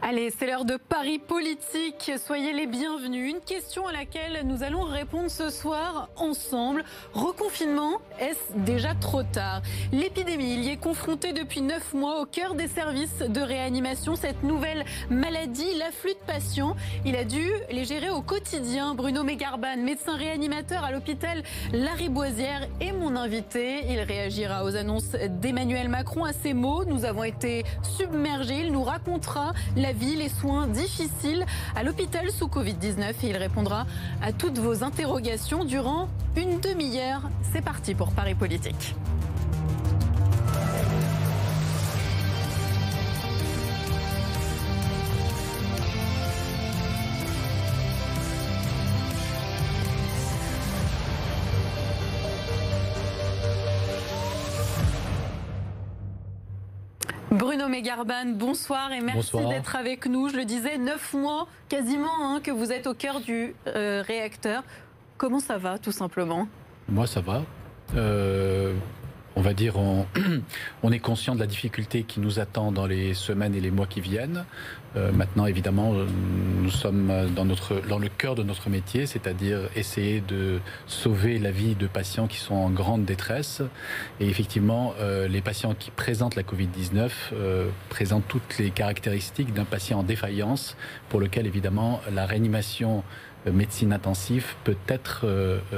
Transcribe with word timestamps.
Allez, 0.00 0.30
c'est 0.30 0.46
l'heure 0.46 0.64
de 0.64 0.76
Paris 0.76 1.18
politique. 1.18 2.12
Soyez 2.24 2.52
les 2.52 2.68
bienvenus. 2.68 3.32
Une 3.32 3.40
question 3.40 3.88
à 3.88 3.92
laquelle 3.92 4.42
nous 4.44 4.62
allons 4.62 4.82
répondre 4.82 5.28
ce 5.28 5.50
soir 5.50 6.08
ensemble. 6.16 6.84
Reconfinement, 7.12 7.98
est-ce 8.20 8.56
déjà 8.64 8.94
trop 8.94 9.24
tard? 9.24 9.60
L'épidémie, 9.90 10.54
il 10.54 10.64
y 10.64 10.68
est 10.68 10.76
confrontée 10.76 11.32
depuis 11.32 11.62
neuf 11.62 11.94
mois 11.94 12.20
au 12.20 12.26
cœur 12.26 12.54
des 12.54 12.68
services 12.68 13.18
de 13.18 13.40
réanimation. 13.40 14.14
Cette 14.14 14.44
nouvelle 14.44 14.84
maladie, 15.10 15.74
l'afflux 15.76 16.14
de 16.14 16.32
patients, 16.32 16.76
il 17.04 17.16
a 17.16 17.24
dû 17.24 17.50
les 17.70 17.84
gérer 17.84 18.10
au 18.10 18.22
quotidien. 18.22 18.94
Bruno 18.94 19.24
Mégarban, 19.24 19.78
médecin 19.78 20.16
réanimateur 20.16 20.84
à 20.84 20.92
l'hôpital 20.92 21.42
Lariboisière, 21.72 22.68
est 22.80 22.92
mon 22.92 23.16
invité. 23.16 23.84
Il 23.88 23.98
réagira 24.00 24.64
aux 24.64 24.76
annonces 24.76 25.16
d'Emmanuel 25.40 25.88
Macron 25.88 26.24
à 26.24 26.32
ces 26.32 26.54
mots. 26.54 26.84
Nous 26.84 27.04
avons 27.04 27.24
été 27.24 27.64
submergés. 27.82 28.60
Il 28.60 28.72
nous 28.72 28.84
racontera 28.84 29.54
vie, 29.92 30.16
les 30.16 30.28
soins 30.28 30.66
difficiles 30.66 31.44
à 31.74 31.82
l'hôpital 31.82 32.30
sous 32.30 32.46
Covid-19 32.46 33.14
et 33.22 33.28
il 33.28 33.36
répondra 33.36 33.86
à 34.22 34.32
toutes 34.32 34.58
vos 34.58 34.84
interrogations 34.84 35.64
durant 35.64 36.08
une 36.36 36.60
demi-heure. 36.60 37.22
C'est 37.52 37.62
parti 37.62 37.94
pour 37.94 38.12
Paris 38.12 38.34
Politique. 38.34 38.94
Mégarban, 57.68 58.26
bonsoir 58.34 58.92
et 58.92 59.00
merci 59.00 59.36
d'être 59.48 59.76
avec 59.76 60.06
nous. 60.06 60.28
Je 60.28 60.36
le 60.36 60.44
disais, 60.44 60.78
neuf 60.78 61.12
mois 61.12 61.46
quasiment 61.68 62.08
hein, 62.20 62.40
que 62.42 62.50
vous 62.50 62.72
êtes 62.72 62.86
au 62.86 62.94
cœur 62.94 63.20
du 63.20 63.54
euh, 63.66 64.02
réacteur. 64.06 64.62
Comment 65.16 65.40
ça 65.40 65.58
va, 65.58 65.78
tout 65.78 65.92
simplement? 65.92 66.48
Moi, 66.88 67.06
ça 67.06 67.20
va. 67.20 67.42
Euh, 67.94 68.74
on 69.38 69.40
va 69.40 69.54
dire, 69.54 69.74
on, 70.82 70.90
est 70.90 70.98
conscient 70.98 71.36
de 71.36 71.40
la 71.40 71.46
difficulté 71.46 72.02
qui 72.02 72.18
nous 72.18 72.40
attend 72.40 72.72
dans 72.72 72.86
les 72.86 73.14
semaines 73.14 73.54
et 73.54 73.60
les 73.60 73.70
mois 73.70 73.86
qui 73.86 74.00
viennent. 74.00 74.44
Euh, 74.96 75.12
maintenant, 75.12 75.46
évidemment, 75.46 75.92
nous 75.92 76.70
sommes 76.70 77.12
dans, 77.36 77.44
le 77.44 78.08
cœur 78.08 78.34
de 78.34 78.42
notre 78.42 78.68
métier, 78.68 79.06
c'est-à-dire 79.06 79.60
essayer 79.76 80.20
de 80.20 80.58
sauver 80.88 81.38
la 81.38 81.52
vie 81.52 81.76
de 81.76 81.86
patients 81.86 82.26
qui 82.26 82.38
sont 82.38 82.56
en 82.56 82.68
grande 82.68 83.04
détresse. 83.04 83.62
Et 84.18 84.28
effectivement, 84.28 84.94
euh, 84.98 85.28
les 85.28 85.40
patients 85.40 85.74
qui 85.74 85.92
présentent 85.92 86.34
la 86.34 86.42
Covid-19 86.42 87.10
euh, 87.32 87.68
présentent 87.90 88.26
toutes 88.26 88.58
les 88.58 88.70
caractéristiques 88.70 89.54
d'un 89.54 89.64
patient 89.64 90.00
en 90.00 90.02
défaillance, 90.02 90.76
pour 91.10 91.20
lequel, 91.20 91.46
évidemment, 91.46 92.00
la 92.12 92.26
réanimation 92.26 93.04
médecine 93.52 93.92
intensive 93.92 94.54
peut 94.64 94.76
être 94.88 95.26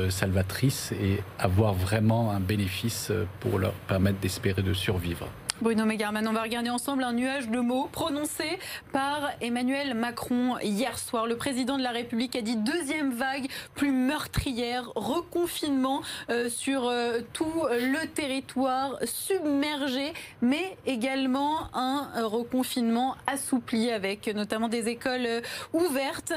salvatrice 0.08 0.92
et 0.92 1.20
avoir 1.38 1.74
vraiment 1.74 2.30
un 2.30 2.40
bénéfice 2.40 3.12
pour 3.40 3.58
leur 3.58 3.72
permettre 3.72 4.18
d'espérer 4.20 4.62
de 4.62 4.74
survivre. 4.74 5.28
Bruno 5.60 5.84
Megarman, 5.84 6.26
on 6.26 6.32
va 6.32 6.40
regarder 6.40 6.70
ensemble 6.70 7.04
un 7.04 7.12
nuage 7.12 7.50
de 7.50 7.60
mots 7.60 7.86
prononcés 7.92 8.58
par 8.92 9.30
Emmanuel 9.42 9.92
Macron 9.92 10.56
hier 10.62 10.98
soir. 10.98 11.26
Le 11.26 11.36
président 11.36 11.76
de 11.76 11.82
la 11.82 11.90
République 11.90 12.34
a 12.34 12.40
dit 12.40 12.56
deuxième 12.56 13.12
vague 13.12 13.46
plus 13.74 13.92
meurtrière, 13.92 14.90
reconfinement 14.94 16.00
euh, 16.30 16.48
sur 16.48 16.88
euh, 16.88 17.20
tout 17.34 17.66
le 17.68 18.06
territoire 18.06 18.96
submergé, 19.04 20.14
mais 20.40 20.78
également 20.86 21.68
un 21.74 22.08
reconfinement 22.24 23.16
assoupli 23.26 23.90
avec 23.90 24.34
notamment 24.34 24.68
des 24.68 24.88
écoles 24.88 25.26
euh, 25.26 25.40
ouvertes. 25.74 26.32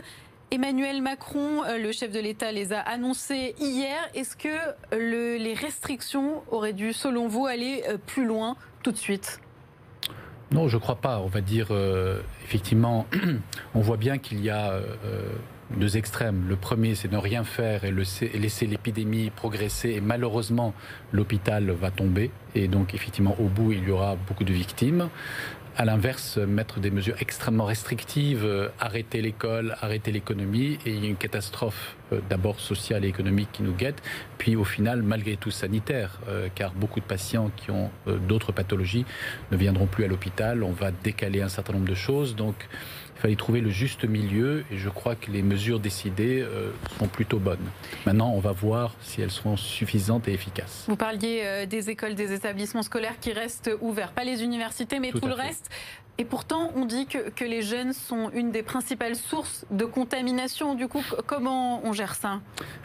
Emmanuel 0.53 1.01
Macron, 1.01 1.63
le 1.81 1.91
chef 1.91 2.11
de 2.11 2.19
l'État, 2.19 2.51
les 2.51 2.73
a 2.73 2.79
annoncés 2.79 3.55
hier. 3.59 3.97
Est-ce 4.13 4.35
que 4.35 4.55
les 4.95 5.55
restrictions 5.55 6.43
auraient 6.51 6.73
dû, 6.73 6.93
selon 6.93 7.27
vous, 7.27 7.47
aller 7.47 7.81
plus 8.05 8.23
loin 8.23 8.55
tout 8.83 8.91
de 8.91 8.97
suite? 8.97 9.39
Non, 10.51 10.67
je 10.67 10.77
ne 10.77 10.81
crois 10.81 10.97
pas. 10.97 11.21
On 11.21 11.27
va 11.27 11.41
dire, 11.41 11.69
euh, 11.71 12.21
effectivement, 12.45 13.07
on 13.73 13.81
voit 13.81 13.97
bien 13.97 14.19
qu'il 14.19 14.45
y 14.45 14.51
a 14.51 14.73
euh, 14.73 14.91
deux 15.75 15.97
extrêmes. 15.97 16.45
Le 16.47 16.55
premier, 16.55 16.93
c'est 16.93 17.11
ne 17.11 17.17
rien 17.17 17.43
faire 17.43 17.83
et, 17.83 17.91
laisser 17.91 18.67
l'épidémie 18.67 19.31
progresser. 19.31 20.01
Malheureusement, 20.01 20.75
l'hôpital 21.11 21.71
va 21.71 21.89
tomber. 21.89 22.29
Et 22.53 22.67
donc, 22.67 22.93
effectivement, 22.93 23.35
au 23.39 23.47
bout, 23.47 23.71
il 23.71 23.87
y 23.87 23.89
aura 23.89 24.15
beaucoup 24.15 24.43
de 24.43 24.53
victimes 24.53 25.09
à 25.75 25.85
l'inverse, 25.85 26.37
mettre 26.37 26.79
des 26.79 26.91
mesures 26.91 27.15
extrêmement 27.19 27.65
restrictives, 27.65 28.45
euh, 28.45 28.69
arrêter 28.79 29.21
l'école, 29.21 29.75
arrêter 29.81 30.11
l'économie, 30.11 30.77
et 30.85 30.91
il 30.91 31.03
y 31.03 31.07
a 31.07 31.09
une 31.09 31.15
catastrophe 31.15 31.95
euh, 32.11 32.19
d'abord 32.29 32.59
sociale 32.59 33.05
et 33.05 33.07
économique 33.07 33.49
qui 33.51 33.63
nous 33.63 33.73
guette, 33.73 34.01
puis 34.37 34.55
au 34.55 34.63
final, 34.63 35.01
malgré 35.01 35.35
tout, 35.35 35.51
sanitaire, 35.51 36.19
euh, 36.27 36.47
car 36.53 36.73
beaucoup 36.73 36.99
de 36.99 37.05
patients 37.05 37.49
qui 37.55 37.71
ont 37.71 37.89
d'autres 38.27 38.51
pathologies 38.51 39.05
ne 39.51 39.57
viendront 39.57 39.87
plus 39.87 40.05
à 40.05 40.07
l'hôpital, 40.07 40.63
on 40.63 40.71
va 40.71 40.91
décaler 40.91 41.41
un 41.41 41.49
certain 41.49 41.73
nombre 41.73 41.87
de 41.87 41.95
choses, 41.95 42.35
donc 42.35 42.55
fallait 43.23 43.35
trouver 43.37 43.61
le 43.61 43.69
juste 43.69 44.03
milieu 44.03 44.65
et 44.69 44.77
je 44.77 44.89
crois 44.89 45.15
que 45.15 45.31
les 45.31 45.43
mesures 45.43 45.79
décidées 45.79 46.41
euh, 46.41 46.71
sont 46.99 47.07
plutôt 47.07 47.39
bonnes. 47.39 47.69
Maintenant, 48.05 48.31
on 48.31 48.41
va 48.41 48.51
voir 48.51 48.95
si 49.01 49.21
elles 49.21 49.31
seront 49.31 49.55
suffisantes 49.55 50.27
et 50.27 50.33
efficaces. 50.33 50.83
Vous 50.89 50.97
parliez 50.97 51.39
euh, 51.45 51.65
des 51.65 51.89
écoles, 51.89 52.15
des 52.15 52.33
établissements 52.33 52.83
scolaires 52.83 53.17
qui 53.21 53.31
restent 53.31 53.71
ouverts, 53.79 54.11
pas 54.11 54.25
les 54.25 54.43
universités, 54.43 54.99
mais 54.99 55.11
tout, 55.11 55.25
le 55.25 55.33
reste. 55.33 55.69
Et 56.17 56.25
pourtant, 56.25 56.73
on 56.75 56.83
dit 56.83 57.05
que, 57.05 57.29
que, 57.29 57.45
les 57.45 57.61
jeunes 57.61 57.93
sont 57.93 58.29
une 58.33 58.51
des 58.51 58.61
principales 58.61 59.15
sources 59.15 59.65
de 59.71 59.85
contamination. 59.85 60.75
Du 60.75 60.89
coup, 60.89 61.01
comment 61.25 61.81
on 61.85 61.93
gère 61.93 62.15
ça? 62.15 62.41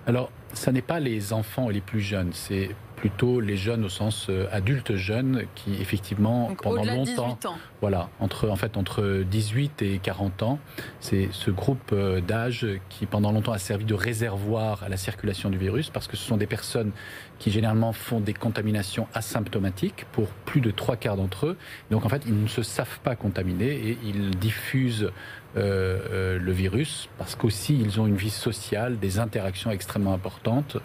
Alors, 0.07 0.31
ça 0.55 0.71
n'est 0.71 0.83
pas 0.83 1.01
les 1.01 1.33
enfants 1.33 1.69
les 1.69 1.81
plus 1.81 2.01
jeunes, 2.01 2.31
c'est 2.33 2.71
plutôt 2.99 3.41
les 3.41 3.57
jeunes 3.57 3.85
au 3.85 3.89
sens 3.89 4.27
euh, 4.29 4.49
adultes 4.51 4.97
jeunes 4.97 5.45
qui 5.55 5.75
effectivement 5.81 6.51
pendant 6.61 6.85
longtemps 6.85 7.39
voilà 7.81 8.09
entre 8.19 8.49
en 8.49 8.57
fait 8.57 8.77
entre 8.77 9.23
18 9.23 9.83
et 9.83 9.99
40 9.99 10.43
ans 10.43 10.59
c'est 10.99 11.29
ce 11.31 11.53
groupe 11.53 11.93
euh, 11.93 12.21
d'âge 12.21 12.67
qui 12.89 13.07
pendant 13.07 13.31
longtemps 13.31 13.53
a 13.53 13.59
servi 13.59 13.85
de 13.85 13.95
réservoir 13.95 14.83
à 14.83 14.89
la 14.89 14.97
circulation 14.97 15.49
du 15.49 15.59
virus 15.59 15.91
parce 15.91 16.09
que 16.09 16.17
ce 16.17 16.27
sont 16.27 16.37
des 16.37 16.47
personnes 16.47 16.91
qui 17.39 17.53
généralement 17.53 17.93
font 17.93 18.19
des 18.19 18.35
contaminations 18.35 19.07
asymptomatiques 19.15 20.07
pour 20.11 20.27
plus 20.29 20.61
de 20.61 20.73
trois 20.73 20.97
quarts 20.97 21.17
d'entre 21.17 21.47
eux. 21.47 21.57
Donc 21.91 22.05
en 22.05 22.09
fait 22.09 22.23
ils 22.27 22.43
ne 22.43 22.49
se 22.49 22.63
savent 22.63 22.99
pas 23.05 23.15
contaminés 23.15 23.73
et 23.73 23.99
ils 24.05 24.31
diffusent 24.31 25.11
euh, 25.57 26.39
le 26.39 26.53
virus 26.53 27.09
parce 27.17 27.35
qu'aussi 27.35 27.79
ils 27.81 28.01
ont 28.01 28.07
une 28.07 28.17
vie 28.17 28.31
sociale 28.31 28.99
des 28.99 29.19
interactions 29.19 29.71
extrêmement 29.71 30.13
importantes 30.13 30.77
euh, 30.77 30.81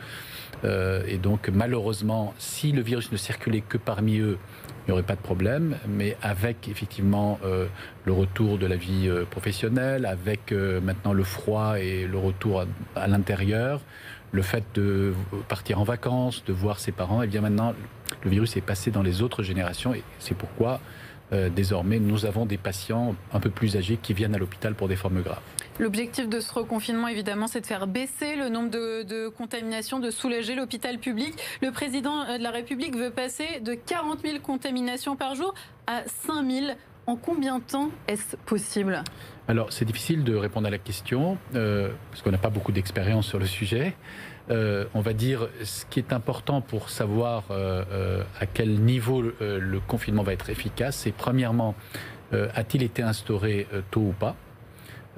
et 0.64 1.18
donc, 1.18 1.50
malheureusement, 1.50 2.34
si 2.38 2.72
le 2.72 2.82
virus 2.82 3.12
ne 3.12 3.18
circulait 3.18 3.62
que 3.62 3.78
parmi 3.78 4.20
eux, 4.20 4.38
il 4.86 4.90
n'y 4.90 4.94
aurait 4.94 5.04
pas 5.04 5.16
de 5.16 5.22
problème. 5.22 5.78
Mais 5.88 6.18
avec 6.22 6.68
effectivement 6.68 7.40
euh, 7.44 7.68
le 8.06 8.14
retour 8.14 8.58
de 8.58 8.66
la 8.66 8.76
vie 8.76 9.08
euh, 9.08 9.26
professionnelle, 9.26 10.06
avec 10.06 10.52
maintenant 10.52 11.14
le 11.14 11.24
froid 11.24 11.80
et 11.80 12.06
le 12.06 12.18
retour 12.18 12.66
à, 12.96 13.08
l'intérieur, 13.08 13.82
le 14.32 14.42
fait 14.42 14.64
de 14.74 15.14
partir 15.48 15.80
en 15.80 15.84
vacances, 15.84 16.44
de 16.46 16.54
voir 16.54 16.80
ses 16.80 16.92
parents, 16.92 17.22
et 17.22 17.26
eh 17.26 17.28
bien 17.28 17.42
maintenant, 17.42 17.74
le 18.24 18.30
virus 18.30 18.58
est 18.58 18.62
passé 18.62 18.90
dans 18.92 19.04
les 19.04 19.22
autres 19.22 19.44
générations. 19.44 19.94
Et 19.94 20.04
c'est 20.20 20.36
pourquoi 20.36 20.80
désormais, 21.56 22.00
nous 22.00 22.26
avons 22.26 22.46
des 22.46 22.58
patients 22.58 23.16
un 23.34 23.40
peu 23.40 23.50
plus 23.50 23.76
âgés 23.76 23.98
qui 24.02 24.14
viennent 24.14 24.36
à 24.36 24.38
l'hôpital 24.38 24.76
pour 24.76 24.88
des 24.88 24.96
formes 24.96 25.22
graves. 25.22 25.42
L'objectif 25.80 26.30
de 26.30 26.40
ce 26.40 26.54
reconfinement, 26.54 27.08
évidemment, 27.08 27.48
c'est 27.48 27.62
de 27.62 27.66
faire 27.66 27.88
baisser 27.88 28.36
le 28.36 28.50
nombre 28.50 28.70
de, 28.70 29.28
contaminations, 29.30 30.00
de 30.00 30.12
soulager 30.12 30.54
l'hôpital 30.54 31.00
public. 31.00 31.34
Le 31.62 31.72
président 31.72 32.22
euh, 32.22 32.38
de 32.38 32.44
la 32.44 32.52
République 32.52 32.96
veut 32.96 33.10
passer 33.10 33.60
de 33.62 33.74
40 33.74 34.22
000 34.22 34.40
contaminations 34.40 35.16
par 35.16 35.34
jour 35.34 35.54
à 35.88 36.04
5 36.06 36.50
000. 36.50 36.66
En 37.06 37.16
combien 37.18 37.58
de 37.58 37.64
temps 37.64 37.90
est-ce 38.08 38.38
possible? 38.38 39.04
Alors, 39.48 39.74
c'est 39.74 39.84
difficile 39.84 40.24
de 40.24 40.36
répondre 40.36 40.68
à 40.68 40.70
la 40.70 40.78
question, 40.78 41.38
euh, 41.56 41.92
parce 42.12 42.22
qu'on 42.22 42.32
n'a 42.32 42.38
pas 42.38 42.50
beaucoup 42.50 42.72
d'expérience 42.72 43.28
sur 43.28 43.40
le 43.40 43.46
sujet. 43.46 43.96
Euh, 44.50 44.86
on 44.94 45.02
va 45.02 45.14
dire, 45.14 45.48
ce 45.64 45.86
qui 45.86 46.00
est 46.00 46.12
important 46.12 46.62
pour 46.62 46.90
savoir 46.90 47.44
à 47.52 48.46
quel 48.46 48.80
niveau 48.80 49.22
le 49.22 49.80
confinement 49.80 50.24
va 50.24 50.34
être 50.34 50.50
efficace, 50.50 50.98
c'est 50.98 51.14
premièrement, 51.14 51.76
a-t-il 52.32 52.84
été 52.84 53.02
instauré 53.02 53.68
tôt 53.92 54.02
ou 54.02 54.14
pas 54.14 54.36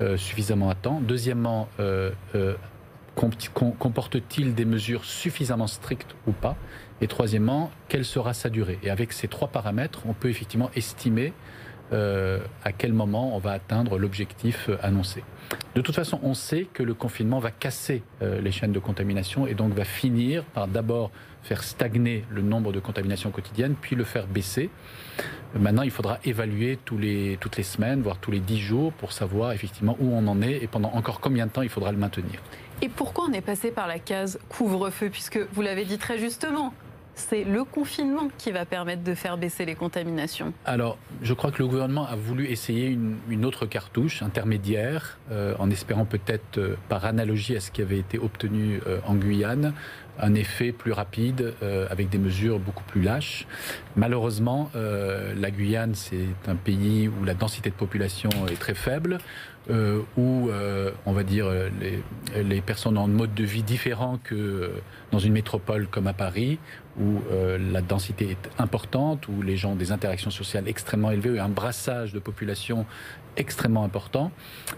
euh, 0.02 0.18
suffisamment 0.18 0.70
à 0.70 0.76
temps. 0.76 1.00
Deuxièmement, 1.00 1.70
euh, 1.80 2.12
euh, 2.36 2.56
comporte-t-il 3.16 4.54
des 4.54 4.66
mesures 4.66 5.06
suffisamment 5.06 5.68
strictes 5.68 6.14
ou 6.28 6.34
pas. 6.34 6.58
Et 7.00 7.08
troisièmement, 7.08 7.72
quelle 7.88 8.04
sera 8.04 8.34
sa 8.34 8.50
durée. 8.50 8.78
Et 8.84 8.90
avec 8.90 9.14
ces 9.14 9.30
trois 9.30 9.48
paramètres, 9.48 10.02
on 10.06 10.12
peut 10.12 10.28
effectivement 10.28 10.70
estimer 10.76 11.32
à 11.92 12.72
quel 12.78 12.94
moment 12.94 13.36
on 13.36 13.40
va 13.40 13.52
atteindre 13.52 13.98
l'objectif 13.98 14.70
annoncé. 14.82 15.24
De 15.76 15.82
toute 15.82 15.96
façon, 15.96 16.20
on 16.24 16.34
sait 16.34 16.68
que 16.74 16.82
le 16.82 16.94
confinement 16.94 17.40
va 17.40 17.52
casser 17.52 18.04
les 18.22 18.52
chaînes 18.52 18.72
de 18.72 18.80
contamination 18.80 19.46
et 19.46 19.54
donc 19.54 19.74
va 19.74 19.86
finir 19.86 20.44
par 20.44 20.68
d'abord 20.68 21.12
faire 21.44 21.64
stagner 21.64 22.26
le 22.32 22.42
nombre 22.42 22.72
de 22.72 22.80
contaminations 22.80 23.30
quotidiennes, 23.30 23.76
puis 23.80 23.96
le 23.96 24.04
faire 24.04 24.26
baisser. 24.26 24.72
Maintenant, 25.54 25.84
il 25.84 25.92
faudra 25.92 26.18
évaluer 26.26 26.80
toutes 26.84 27.02
les 27.02 27.64
semaines, 27.64 28.02
voire 28.02 28.18
tous 28.18 28.32
les 28.32 28.40
dix 28.40 28.60
jours, 28.60 28.92
pour 28.94 29.12
savoir 29.12 29.52
effectivement 29.52 29.96
où 30.00 30.12
on 30.12 30.26
en 30.28 30.42
est 30.42 30.64
et 30.64 30.68
pendant 30.68 30.92
encore 30.94 31.20
combien 31.20 31.46
de 31.46 31.52
temps 31.52 31.62
il 31.62 31.70
faudra 31.70 31.92
le 31.92 31.98
maintenir. 32.00 32.42
Et 32.82 32.90
pourquoi 32.90 33.26
on 33.30 33.32
est 33.32 33.42
passé 33.42 33.72
par 33.72 33.88
la 33.88 34.00
case 34.00 34.40
couvre-feu? 34.50 35.10
Puisque 35.10 35.40
vous 35.54 35.62
l'avez 35.62 35.86
dit 35.86 35.98
très 35.98 36.18
justement, 36.18 36.74
c'est 37.16 37.44
le 37.44 37.64
confinement 37.64 38.28
qui 38.38 38.52
va 38.52 38.66
permettre 38.66 39.04
de 39.04 39.14
faire 39.14 39.38
baisser 39.38 39.66
les 39.66 39.76
contaminations. 39.76 40.54
Alors, 40.66 40.98
je 41.22 41.34
crois 41.34 41.52
que 41.52 41.60
le 41.60 41.68
gouvernement 41.68 42.06
a 42.06 42.16
voulu 42.16 42.48
essayer 42.48 42.88
une, 42.88 43.46
autre 43.46 43.66
cartouche 43.66 44.22
intermédiaire, 44.22 45.18
euh, 45.32 45.56
en 45.60 45.70
espérant 45.70 46.06
peut-être, 46.06 46.58
euh, 46.58 46.76
par 46.90 47.06
analogie 47.06 47.56
à 47.56 47.60
ce 47.60 47.72
qui 47.72 47.82
avait 47.82 48.00
été 48.00 48.18
obtenu 48.18 48.82
euh, 48.88 49.00
en 49.06 49.16
Guyane, 49.16 49.74
un 50.20 50.34
effet 50.34 50.72
plus 50.72 50.92
rapide 50.92 51.54
avec 51.90 52.10
des 52.10 52.18
mesures 52.18 52.60
beaucoup 52.60 52.84
plus 52.84 53.02
lâches. 53.02 53.48
Malheureusement, 53.96 54.72
la 54.74 55.52
Guyane, 55.52 55.96
c'est 55.96 56.28
un 56.48 56.56
pays 56.56 57.08
où 57.08 57.24
la 57.24 57.34
densité 57.34 57.70
de 57.70 57.76
population 57.76 58.30
est 58.52 58.60
très 58.60 58.76
faible. 58.76 59.20
Euh, 59.72 60.04
où, 60.16 60.50
euh, 60.50 60.92
on 61.08 61.12
va 61.12 61.24
dire, 61.24 61.48
les, 61.82 62.04
les, 62.44 62.62
personnes 62.62 63.00
ont 63.00 63.06
un 63.06 63.08
mode 63.08 63.34
de 63.34 63.44
vie 63.44 63.64
différent 63.64 64.20
que 64.24 64.36
euh, 64.36 64.70
dans 65.12 65.18
une 65.18 65.34
métropole 65.34 65.88
comme 65.88 66.06
à 66.06 66.14
Paris, 66.14 66.60
où 67.00 67.20
la 67.74 67.82
densité 67.82 68.30
est 68.32 68.50
importante, 68.58 69.28
où 69.28 69.42
les 69.42 69.58
gens 69.58 69.74
ont 69.74 69.76
des 69.76 69.92
interactions 69.92 70.32
sociales 70.32 70.66
extrêmement 70.68 71.12
élevées, 71.12 71.40
un 71.40 71.50
brassage 71.50 72.14
de 72.14 72.20
population 72.20 72.86
extrêmement 73.38 73.84
important. 73.84 74.32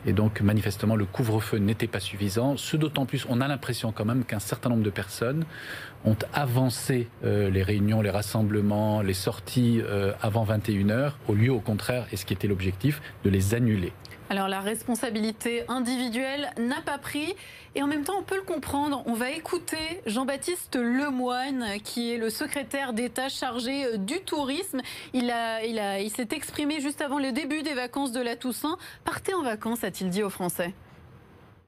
Et 0.06 0.14
donc, 0.14 0.42
manifestement, 0.42 0.96
le 0.96 1.06
couvre-feu 1.06 1.58
n'était 1.58 1.88
pas 1.88 2.00
suffisant. 2.00 2.58
Ce 2.58 2.78
d'autant 2.78 3.06
plus, 3.06 3.26
on 3.30 3.42
a 3.42 3.48
l'impression 3.48 3.92
quand 3.92 4.06
même 4.06 4.24
qu'un 4.24 4.40
certain 4.40 4.70
nombre 4.70 4.84
de 4.84 4.90
personnes 4.90 5.46
ont 6.06 6.18
avancé 6.34 7.08
les 7.24 7.64
réunions, 7.64 8.02
les 8.02 8.10
rassemblements, 8.10 9.02
les 9.02 9.14
sorties 9.14 9.82
avant 10.22 10.46
21h, 10.46 11.14
au 11.28 11.34
lieu, 11.34 11.52
au 11.52 11.60
contraire, 11.60 12.08
et 12.12 12.18
ce 12.18 12.26
qui 12.26 12.34
était 12.34 12.48
l'objectif, 12.48 13.02
de 13.24 13.30
les 13.30 13.56
annuler. 13.56 13.94
Alors 14.30 14.50
la 14.50 14.60
responsabilité 14.60 15.64
individuelle 15.70 16.52
n'a 16.58 16.82
pas 16.82 16.98
pris 16.98 17.34
et 17.76 17.82
en 17.82 17.88
même 17.88 18.04
temps 18.04 18.18
on 18.20 18.24
peut 18.24 18.36
le 18.36 18.42
comprendre. 18.42 19.02
On 19.06 19.14
va 19.14 19.32
écouter 19.32 20.02
Jean-Baptiste 20.06 20.76
Lemoine 20.76 21.66
qui 21.84 22.14
est 22.14 22.18
le 22.18 22.30
secrétaire 22.30 22.92
d'État 22.92 23.30
chargé 23.30 23.86
euh, 23.86 23.98
du 23.98 24.20
tourisme. 24.20 24.82
Il, 25.14 25.32
a, 25.32 25.64
il, 25.64 25.80
a, 25.80 26.02
il 26.02 26.10
s'est 26.10 26.28
exprimé 26.32 26.82
juste 26.82 27.02
avant 27.02 27.20
le 27.20 27.32
début 27.32 27.62
des 27.62 27.74
vacances 27.74 28.12
de 28.12 28.20
la 28.20 28.36
Toussaint. 28.36 28.78
Partez 29.06 29.34
en 29.34 29.44
vacances, 29.44 29.86
a-t-il 29.86 30.10
dit 30.10 30.24
aux 30.24 30.30
Français? 30.30 30.74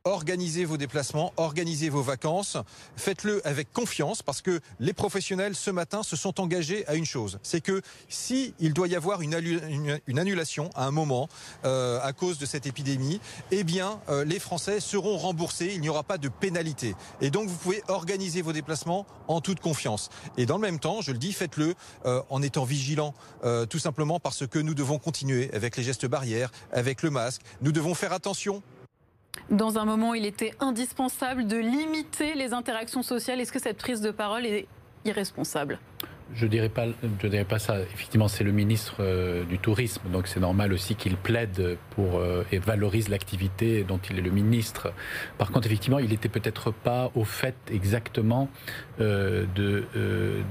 Organisez 0.10 0.66
vos 0.66 0.78
déplacements, 0.78 1.32
organisez 1.38 1.90
vos 1.90 2.02
vacances, 2.02 2.58
faites-le 2.98 3.46
avec 3.48 3.72
confiance 3.72 4.24
parce 4.24 4.42
que 4.42 4.60
les 4.80 4.94
professionnels 4.94 5.56
ce 5.56 5.72
matin 5.72 6.04
se 6.04 6.16
sont 6.16 6.42
engagés 6.42 6.86
à 6.88 6.96
une 6.96 7.06
chose, 7.06 7.40
c'est 7.44 7.62
que 7.62 7.82
si 8.10 8.54
il 8.60 8.74
doit 8.74 8.88
y 8.88 8.96
avoir 8.96 9.22
une, 9.22 9.36
annulation 10.18 10.70
à 10.76 10.86
un 10.86 10.92
moment 10.92 11.30
euh, 11.64 12.00
à 12.02 12.12
cause 12.14 12.40
de 12.40 12.46
cette 12.46 12.66
épidémie, 12.66 13.22
eh 13.52 13.64
bien 13.64 14.00
euh, 14.10 14.26
les 14.26 14.40
Français 14.40 14.80
seront 14.80 15.18
remboursés, 15.18 15.72
il 15.74 15.82
n'y 15.82 15.90
aura 15.90 16.04
pas 16.04 16.18
de 16.18 16.28
pénalité. 16.28 16.96
Et 17.22 17.30
donc 17.30 17.48
vous 17.48 17.58
pouvez 17.58 17.84
organiser 17.88 18.42
vos 18.42 18.54
déplacements 18.54 19.06
en 19.28 19.42
toute 19.42 19.60
confiance. 19.60 20.10
Et 20.38 20.46
dans 20.46 20.58
le 20.58 20.62
même 20.62 20.80
temps, 20.80 21.02
je 21.02 21.12
le 21.12 21.20
dis, 21.20 21.34
faites-le 21.34 21.76
euh, 22.06 22.22
en 22.30 22.42
étant 22.42 22.64
vigilant, 22.64 23.14
tout 23.70 23.80
simplement 23.80 24.20
parce 24.20 24.48
que 24.48 24.60
nous 24.60 24.74
devons 24.74 24.98
continuer 24.98 25.50
avec 25.54 25.78
les 25.78 25.84
gestes 25.84 26.06
barrières, 26.06 26.52
avec 26.72 27.04
le 27.04 27.10
masque. 27.10 27.42
Nous 27.62 27.72
devons 27.72 27.94
faire 27.94 28.12
attention 28.12 28.62
dans 29.52 29.78
un 29.78 29.86
moment 29.86 30.14
il 30.14 30.26
était 30.26 30.54
indispensable 30.60 31.48
de 31.48 31.58
limiter 31.58 32.36
les 32.36 32.54
interactions 32.54 33.04
sociales. 33.04 33.40
Est-ce 33.40 33.52
que 33.52 33.60
cette 33.60 33.78
prise 33.78 34.02
de 34.02 34.12
parole 34.12 34.46
est 34.46 34.68
irresponsable? 35.06 35.80
Je 36.36 36.48
dirais 36.48 36.70
pas, 36.70 36.86
je 37.22 37.28
dirais 37.28 37.44
pas 37.44 37.60
ça. 37.60 37.80
Effectivement, 37.80 38.28
c'est 38.28 38.44
le 38.44 38.52
ministre 38.52 38.98
euh, 39.00 39.44
du 39.46 39.58
Tourisme, 39.58 40.02
donc 40.12 40.28
c'est 40.28 40.40
normal 40.40 40.74
aussi 40.74 40.96
qu'il 40.96 41.18
plaide 41.18 41.78
pour 41.92 42.18
euh, 42.20 42.44
et 42.52 42.60
valorise 42.60 43.10
l'activité 43.10 43.84
dont 43.84 44.00
il 44.10 44.20
est 44.20 44.22
le 44.22 44.32
ministre. 44.32 44.94
Par 45.38 45.52
contre, 45.52 45.68
effectivement, 45.68 46.00
il 46.00 46.10
n'était 46.10 46.30
peut-être 46.30 46.72
pas 46.72 47.12
au 47.16 47.24
fait 47.24 47.56
exactement 47.72 48.50
euh, 49.02 49.46
de, 49.56 49.84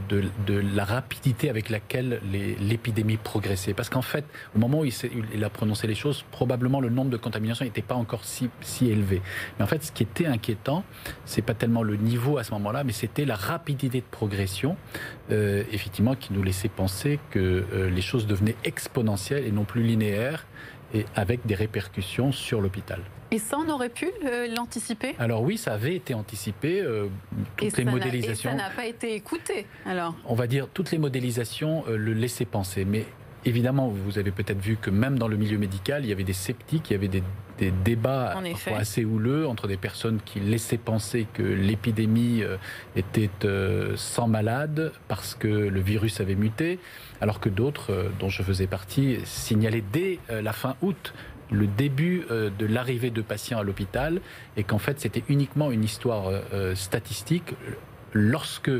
de, 0.09 0.23
de, 0.47 0.63
la 0.75 0.85
rapidité 0.85 1.51
avec 1.51 1.71
laquelle 1.71 2.21
l'épidémie 2.61 3.17
progressait. 3.17 3.75
Parce 3.75 3.89
qu'en 3.89 4.03
fait, 4.03 4.25
au 4.57 4.59
moment 4.59 4.81
où 4.81 4.85
il, 4.85 4.93
il, 5.35 5.45
a 5.45 5.51
prononcé 5.51 5.87
les 5.87 5.95
choses, 5.95 6.25
probablement 6.31 6.81
le 6.81 6.89
nombre 6.89 7.11
de 7.11 7.17
contaminations 7.17 7.65
n'était 7.65 7.83
pas 7.83 7.95
encore 7.95 8.25
si, 8.25 8.51
si 8.61 8.89
élevé. 8.91 9.23
Mais 9.59 9.65
en 9.65 9.69
fait, 9.69 9.85
ce 9.85 9.93
qui 9.93 10.03
était 10.03 10.27
inquiétant, 10.27 10.85
c'est 11.25 11.43
pas 11.43 11.55
tellement 11.55 11.83
le 11.83 11.97
niveau 11.97 12.39
à 12.39 12.45
ce 12.45 12.53
moment-là, 12.53 12.85
mais 12.85 12.93
c'était 12.93 13.25
la 13.25 13.37
rapidité 13.37 14.01
de 14.01 14.07
progression 14.11 14.77
effectivement, 15.31 16.15
qui 16.15 16.33
nous 16.33 16.43
laissait 16.43 16.69
penser 16.69 17.19
que 17.31 17.39
euh, 17.39 17.91
les 17.91 18.01
choses 18.01 18.27
devenaient 18.27 18.57
exponentielles 18.65 19.45
et 19.47 19.53
non 19.53 19.65
plus 19.65 19.83
linéaires, 19.83 20.47
et 20.95 21.05
avec 21.15 21.45
des 21.45 21.55
répercussions 21.55 22.33
sur 22.33 22.63
l'hôpital. 22.63 23.01
Et 23.31 23.39
ça, 23.39 23.59
on 23.59 23.69
aurait 23.69 23.91
pu 23.91 24.11
euh, 24.25 24.47
l'anticiper? 24.57 25.15
Alors 25.19 25.43
oui, 25.43 25.59
ça 25.59 25.75
avait 25.75 25.95
été 25.95 26.15
anticipé. 26.15 26.81
Euh, 26.81 27.09
toutes 27.57 27.77
les 27.77 27.85
modélisations. 27.85 28.51
Et 28.51 28.57
ça 28.57 28.59
n'a 28.59 28.71
pas 28.71 28.87
été 28.87 29.15
écouté. 29.15 29.67
Alors? 29.85 30.15
On 30.25 30.35
va 30.35 30.47
dire 30.47 30.67
toutes 30.73 30.91
les 30.91 30.99
modélisations 30.99 31.85
le 31.87 32.15
laissaient 32.15 32.47
penser, 32.47 32.87
mais 32.87 33.05
évidemment, 33.49 33.89
vous 33.89 34.19
avez 34.19 34.31
peut-être 34.31 34.61
vu 34.61 34.77
que 34.77 34.91
même 34.91 35.19
dans 35.19 35.29
le 35.29 35.37
milieu 35.37 35.59
médical, 35.59 36.05
il 36.05 36.09
y 36.09 36.13
avait 36.13 36.25
des 36.25 36.33
sceptiques, 36.33 36.91
il 36.91 36.93
y 36.93 36.97
avait 36.97 37.09
des, 37.09 37.23
débats 37.85 38.41
assez 38.77 39.05
houleux 39.05 39.49
entre 39.49 39.67
des 39.67 39.77
personnes 39.77 40.21
qui 40.25 40.39
laissaient 40.39 40.79
penser 40.79 41.27
que 41.35 41.43
l'épidémie 41.43 42.45
euh, 42.45 42.57
était 42.95 43.31
euh, 43.45 43.95
sans 43.97 44.29
malade 44.29 44.93
parce 45.09 45.35
que 45.35 45.49
le 45.49 45.81
virus 45.81 46.21
avait 46.21 46.37
muté, 46.37 46.79
alors 47.21 47.41
que 47.41 47.49
d'autres, 47.49 47.93
euh, 47.93 48.11
dont 48.21 48.29
je 48.29 48.45
faisais 48.45 48.69
partie, 48.69 49.19
signalaient 49.25 49.83
dès 49.93 50.21
la 50.31 50.53
fin 50.53 50.77
août 50.83 51.15
le 51.51 51.67
début 51.67 52.27
de 52.29 52.67
l'arrivée 52.67 53.11
de 53.11 53.23
patients 53.23 53.59
à 53.59 53.63
l'hôpital 53.63 54.21
et 54.59 54.65
qu'en 54.65 54.79
fait 54.79 55.01
c'était 55.01 55.25
uniquement 55.29 55.73
une 55.73 55.83
histoire 55.83 56.31
statistique. 56.75 57.55
Lorsque 58.13 58.71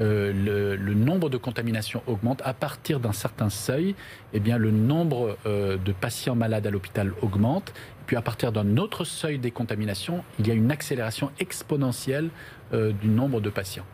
euh, 0.00 0.76
le, 0.78 0.94
nombre 0.94 1.28
de 1.28 1.36
contaminations 1.36 2.02
augmente. 2.06 2.42
À 2.44 2.54
partir 2.54 3.00
d'un 3.00 3.12
certain 3.12 3.50
seuil, 3.50 3.94
eh 4.32 4.40
bien, 4.40 4.58
le 4.58 4.70
nombre 4.70 5.36
euh, 5.46 5.76
de 5.76 5.92
patients 5.92 6.34
malades 6.34 6.66
à 6.66 6.70
l'hôpital 6.70 7.12
augmente. 7.22 7.72
Puis 8.06 8.16
à 8.16 8.22
partir 8.22 8.52
d'un 8.52 8.76
autre 8.76 9.04
seuil 9.04 9.38
des 9.38 9.50
contaminations, 9.50 10.24
il 10.38 10.46
y 10.46 10.50
a 10.50 10.54
une 10.54 10.70
accélération 10.70 11.30
exponentielle 11.40 12.30
euh, 12.72 12.92
du 12.92 13.08
nombre 13.08 13.40
de 13.40 13.50
patients. 13.50 13.84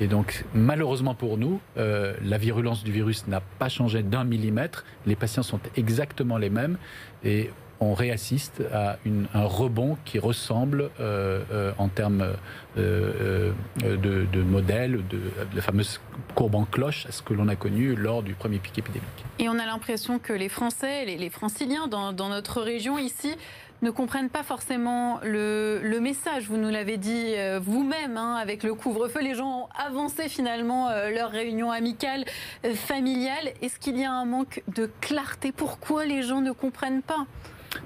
Et 0.00 0.08
donc, 0.08 0.44
malheureusement 0.54 1.14
pour 1.14 1.38
nous, 1.38 1.60
la 1.76 2.36
virulence 2.36 2.82
du 2.82 2.90
virus 2.90 3.28
n'a 3.28 3.40
pas 3.40 3.68
changé 3.68 4.02
d'un 4.02 4.24
millimètre. 4.24 4.84
Les 5.06 5.14
patients 5.14 5.44
sont 5.44 5.60
exactement 5.76 6.36
les 6.36 6.50
mêmes. 6.50 6.78
Et 7.22 7.50
on 7.80 7.94
réassiste 7.94 8.62
à 8.72 8.96
un 9.34 9.44
rebond 9.44 9.96
qui 10.04 10.18
ressemble 10.18 10.90
euh, 11.00 11.42
euh, 11.52 11.72
en 11.78 11.88
termes 11.88 12.34
euh, 12.78 13.52
de, 13.82 14.42
modèle, 14.42 15.06
de, 15.08 15.20
la 15.54 15.62
fameuse 15.62 16.00
courbe 16.34 16.54
en 16.54 16.64
cloche, 16.64 17.06
à 17.06 17.12
ce 17.12 17.22
que 17.22 17.34
l'on 17.34 17.48
a 17.48 17.56
connu 17.56 17.94
lors 17.94 18.22
du 18.22 18.34
premier 18.34 18.58
pic 18.58 18.78
épidémique. 18.78 19.24
Et 19.38 19.48
on 19.48 19.58
a 19.58 19.66
l'impression 19.66 20.18
que 20.18 20.32
les 20.32 20.48
Français, 20.48 21.04
les, 21.04 21.30
franciliens 21.30 21.86
dans, 21.88 22.12
notre 22.28 22.60
région 22.60 22.98
ici, 22.98 23.34
ne 23.82 23.90
comprennent 23.90 24.30
pas 24.30 24.42
forcément 24.42 25.20
le, 25.22 25.98
message. 26.00 26.48
Vous 26.48 26.56
nous 26.56 26.70
l'avez 26.70 26.96
dit 26.96 27.34
vous-même, 27.60 28.16
hein, 28.16 28.36
avec 28.36 28.62
le 28.62 28.74
couvre-feu, 28.74 29.20
les 29.20 29.34
gens 29.34 29.62
ont 29.64 29.68
avancé 29.76 30.28
finalement 30.28 30.88
leur 31.10 31.30
réunion 31.30 31.70
amicale, 31.70 32.24
familiale. 32.74 33.52
Est-ce 33.62 33.78
qu'il 33.78 33.98
y 33.98 34.04
a 34.04 34.12
un 34.12 34.24
manque 34.24 34.62
de 34.74 34.90
clarté? 35.00 35.52
Pourquoi 35.52 36.06
les 36.06 36.22
gens 36.22 36.40
ne 36.40 36.52
comprennent 36.52 37.02
pas? 37.02 37.26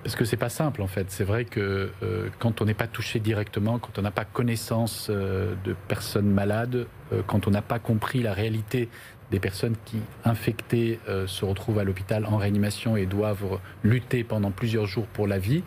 Parce 0.03 0.17
que 0.17 0.25
c'est 0.25 0.37
pas 0.37 0.49
simple 0.49 0.83
en 0.83 0.87
fait. 0.87 1.07
C'est 1.11 1.25
vrai 1.25 1.45
que 1.45 1.91
euh, 2.03 2.29
quand 2.39 2.61
on 2.61 2.65
n'est 2.65 2.75
pas 2.75 2.87
touché 2.87 3.21
directement, 3.21 3.79
quand 3.79 3.99
on 3.99 4.03
n'a 4.03 4.11
pas 4.11 4.25
connaissance 4.25 5.09
euh, 5.11 5.55
de 5.65 5.75
personnes 5.89 6.31
malades, 6.31 6.87
euh, 7.13 7.23
quand 7.27 7.47
on 7.47 7.51
n'a 7.51 7.63
pas 7.63 7.79
compris 7.79 8.23
la 8.23 8.33
réalité 8.33 8.89
des 9.31 9.41
personnes 9.41 9.75
qui, 9.85 9.99
infectées, 10.25 10.99
se 11.27 11.45
retrouvent 11.45 11.79
à 11.79 11.85
l'hôpital 11.85 12.25
en 12.25 12.39
réanimation 12.39 12.97
et 12.97 13.05
doivent 13.05 13.59
lutter 13.85 14.25
pendant 14.25 14.51
plusieurs 14.51 14.87
jours 14.87 15.05
pour 15.05 15.27
la 15.27 15.39
vie, 15.39 15.63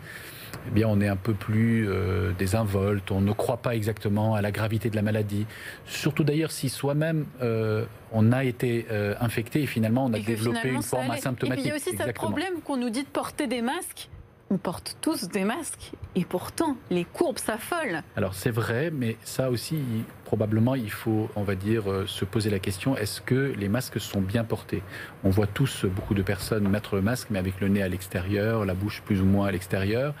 eh 0.66 0.70
bien, 0.72 0.88
on 0.88 1.00
est 1.00 1.06
un 1.06 1.14
peu 1.14 1.32
plus 1.32 1.88
désinvolte, 2.36 3.12
on 3.12 3.20
ne 3.20 3.30
croit 3.30 3.58
pas 3.58 3.76
exactement 3.76 4.34
à 4.34 4.42
la 4.42 4.50
gravité 4.50 4.90
de 4.90 4.96
la 4.96 5.02
maladie. 5.02 5.46
Surtout 5.86 6.24
d'ailleurs 6.24 6.50
si 6.50 6.68
soi-même 6.68 7.24
on 8.10 8.32
a 8.32 8.42
été 8.42 8.84
infecté 9.20 9.62
et 9.62 9.66
finalement 9.66 10.06
on 10.06 10.12
a 10.12 10.18
développé 10.18 10.68
une 10.68 10.82
forme 10.82 11.12
asymptomatique. 11.12 11.52
Et 11.52 11.54
puis 11.54 11.62
il 11.62 11.68
y 11.68 11.70
a 11.70 11.76
aussi 11.76 11.96
ce 11.96 12.12
problème 12.12 12.54
qu'on 12.64 12.78
nous 12.78 12.90
dit 12.90 13.04
de 13.04 13.08
porter 13.08 13.46
des 13.46 13.62
masques 13.62 14.08
on 14.52 14.58
porte 14.58 14.96
tous 15.00 15.28
des 15.28 15.44
masques 15.44 15.92
et 16.14 16.26
pourtant 16.26 16.76
les 16.90 17.04
courbes 17.04 17.38
s'affolent. 17.38 18.02
Alors 18.16 18.34
c'est 18.34 18.50
vrai, 18.50 18.90
mais 18.90 19.16
ça 19.24 19.50
aussi 19.50 19.78
probablement 20.32 20.74
il 20.74 20.90
faut, 20.90 21.28
on 21.36 21.42
va 21.42 21.54
dire, 21.54 21.92
euh, 21.92 22.06
se 22.06 22.24
poser 22.24 22.48
la 22.48 22.58
question 22.58 22.96
est-ce 22.96 23.20
que 23.20 23.52
les 23.54 23.68
masques 23.68 24.00
sont 24.00 24.22
bien 24.22 24.44
portés? 24.44 24.82
On 25.24 25.28
voit 25.28 25.46
tous 25.46 25.84
beaucoup 25.84 26.14
de 26.14 26.22
personnes 26.22 26.66
mettre 26.66 26.96
le 26.96 27.02
masque, 27.02 27.28
mais 27.30 27.38
avec 27.38 27.60
le 27.60 27.68
nez 27.68 27.82
à 27.82 27.88
l'extérieur, 27.88 28.64
la 28.64 28.72
bouche 28.72 29.02
plus 29.04 29.20
ou 29.20 29.26
moins 29.26 29.48
à 29.48 29.50
l'extérieur. 29.50 30.14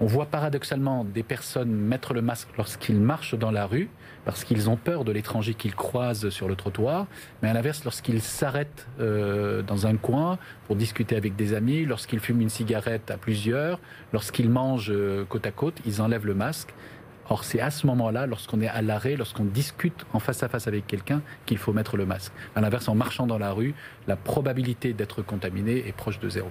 On 0.00 0.06
voit 0.06 0.24
paradoxalement 0.24 1.04
des 1.04 1.22
personnes 1.22 1.72
mettre 1.72 2.14
le 2.14 2.22
masque 2.22 2.48
lorsqu'ils 2.56 2.98
marchent 2.98 3.34
dans 3.34 3.50
la 3.50 3.66
rue, 3.66 3.90
parce 4.24 4.44
qu'ils 4.44 4.70
ont 4.70 4.76
peur 4.76 5.04
de 5.04 5.12
l'étranger 5.12 5.52
qu'ils 5.52 5.74
croisent 5.74 6.30
sur 6.30 6.48
le 6.48 6.56
trottoir, 6.56 7.06
mais 7.42 7.50
à 7.50 7.52
l'inverse, 7.52 7.84
lorsqu'ils 7.84 8.22
s'arrêtent 8.22 8.86
euh, 8.98 9.60
dans 9.60 9.86
un 9.86 9.96
coin 9.96 10.38
pour 10.68 10.76
discuter 10.76 11.16
avec 11.16 11.36
des 11.36 11.52
amis, 11.52 11.84
lorsqu'ils 11.84 12.20
fument 12.20 12.40
une 12.40 12.48
cigarette 12.48 13.10
à 13.10 13.18
plusieurs, 13.18 13.78
lorsqu'ils 14.14 14.48
mangent 14.48 14.90
euh, 14.90 15.26
côte 15.26 15.46
à 15.46 15.50
côte, 15.50 15.76
ils 15.84 16.00
enlèvent 16.00 16.26
le 16.26 16.34
masque. 16.34 16.72
Or, 17.30 17.44
c'est 17.44 17.60
à 17.60 17.70
ce 17.70 17.86
moment-là, 17.86 18.26
lorsqu'on 18.26 18.60
est 18.60 18.66
à 18.66 18.82
l'arrêt, 18.82 19.14
lorsqu'on 19.14 19.44
discute 19.44 20.04
en 20.12 20.18
face 20.18 20.42
à 20.42 20.48
face 20.48 20.66
avec 20.66 20.88
quelqu'un, 20.88 21.22
qu'il 21.46 21.58
faut 21.58 21.72
mettre 21.72 21.96
le 21.96 22.04
masque. 22.04 22.32
À 22.56 22.60
l'inverse, 22.60 22.88
en 22.88 22.96
marchant 22.96 23.28
dans 23.28 23.38
la 23.38 23.52
rue, 23.52 23.72
la 24.08 24.16
probabilité 24.16 24.92
d'être 24.92 25.22
contaminé 25.22 25.86
est 25.86 25.92
proche 25.92 26.18
de 26.18 26.28
zéro. 26.28 26.50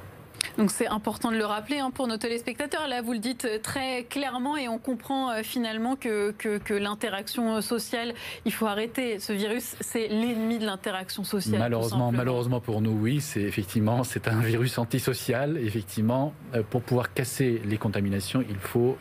Donc 0.59 0.71
c'est 0.71 0.87
important 0.87 1.31
de 1.31 1.37
le 1.37 1.45
rappeler 1.45 1.79
hein, 1.79 1.89
pour 1.89 2.05
nos 2.07 2.17
téléspectateurs. 2.17 2.89
Là, 2.89 3.01
vous 3.01 3.13
le 3.13 3.19
dites 3.19 3.45
euh, 3.45 3.59
très 3.63 4.03
clairement 4.03 4.57
et 4.57 4.67
on 4.67 4.77
comprend 4.77 5.31
euh, 5.31 5.41
finalement 5.41 5.95
que, 5.95 6.31
que, 6.31 6.73
l'interaction 6.73 7.55
euh, 7.55 7.61
sociale, 7.61 8.13
il 8.43 8.51
faut 8.51 8.65
arrêter. 8.65 9.19
Ce 9.19 9.31
virus, 9.31 9.77
c'est 9.79 10.09
l'ennemi 10.09 10.59
de 10.59 10.65
l'interaction 10.65 11.23
sociale. 11.23 11.59
Malheureusement, 11.59 12.11
malheureusement 12.11 12.59
pour 12.59 12.81
nous, 12.81 12.91
oui, 12.91 13.21
c'est 13.21 13.39
effectivement 13.39 14.03
c'est 14.03 14.27
un 14.27 14.41
virus 14.41 14.77
antisocial. 14.77 15.57
Effectivement, 15.57 16.33
pour 16.69 16.81
pouvoir 16.81 17.13
casser 17.13 17.61
les 17.63 17.77
contaminations, 17.77 18.43
il 18.49 18.57
faut 18.57 18.97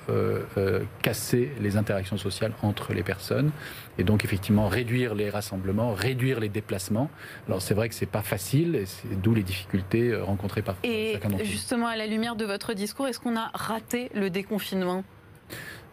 casser 1.02 1.50
les 1.60 1.76
interactions 1.76 2.18
sociales 2.18 2.52
entre 2.62 2.92
les 2.92 3.02
personnes 3.02 3.50
et 3.98 4.04
donc 4.04 4.24
effectivement 4.24 4.68
réduire 4.68 5.14
les 5.14 5.28
rassemblements, 5.28 5.92
réduire 5.92 6.38
les 6.38 6.48
déplacements. 6.48 7.10
Alors 7.48 7.62
c'est 7.62 7.74
vrai 7.74 7.88
que 7.88 7.94
c'est 7.94 8.06
pas 8.06 8.22
facile, 8.22 8.84
d'où 9.22 9.34
les 9.34 9.42
difficultés 9.42 10.14
rencontrées 10.14 10.62
par 10.62 10.76
chacun 10.84 11.28
d'entre 11.28 11.47
justement, 11.48 11.86
à 11.86 11.96
la 11.96 12.06
lumière 12.06 12.36
de 12.36 12.44
votre 12.44 12.74
discours, 12.74 13.08
est-ce 13.08 13.20
qu'on 13.20 13.36
a 13.36 13.50
raté 13.54 14.10
le 14.14 14.30
déconfinement? 14.30 15.04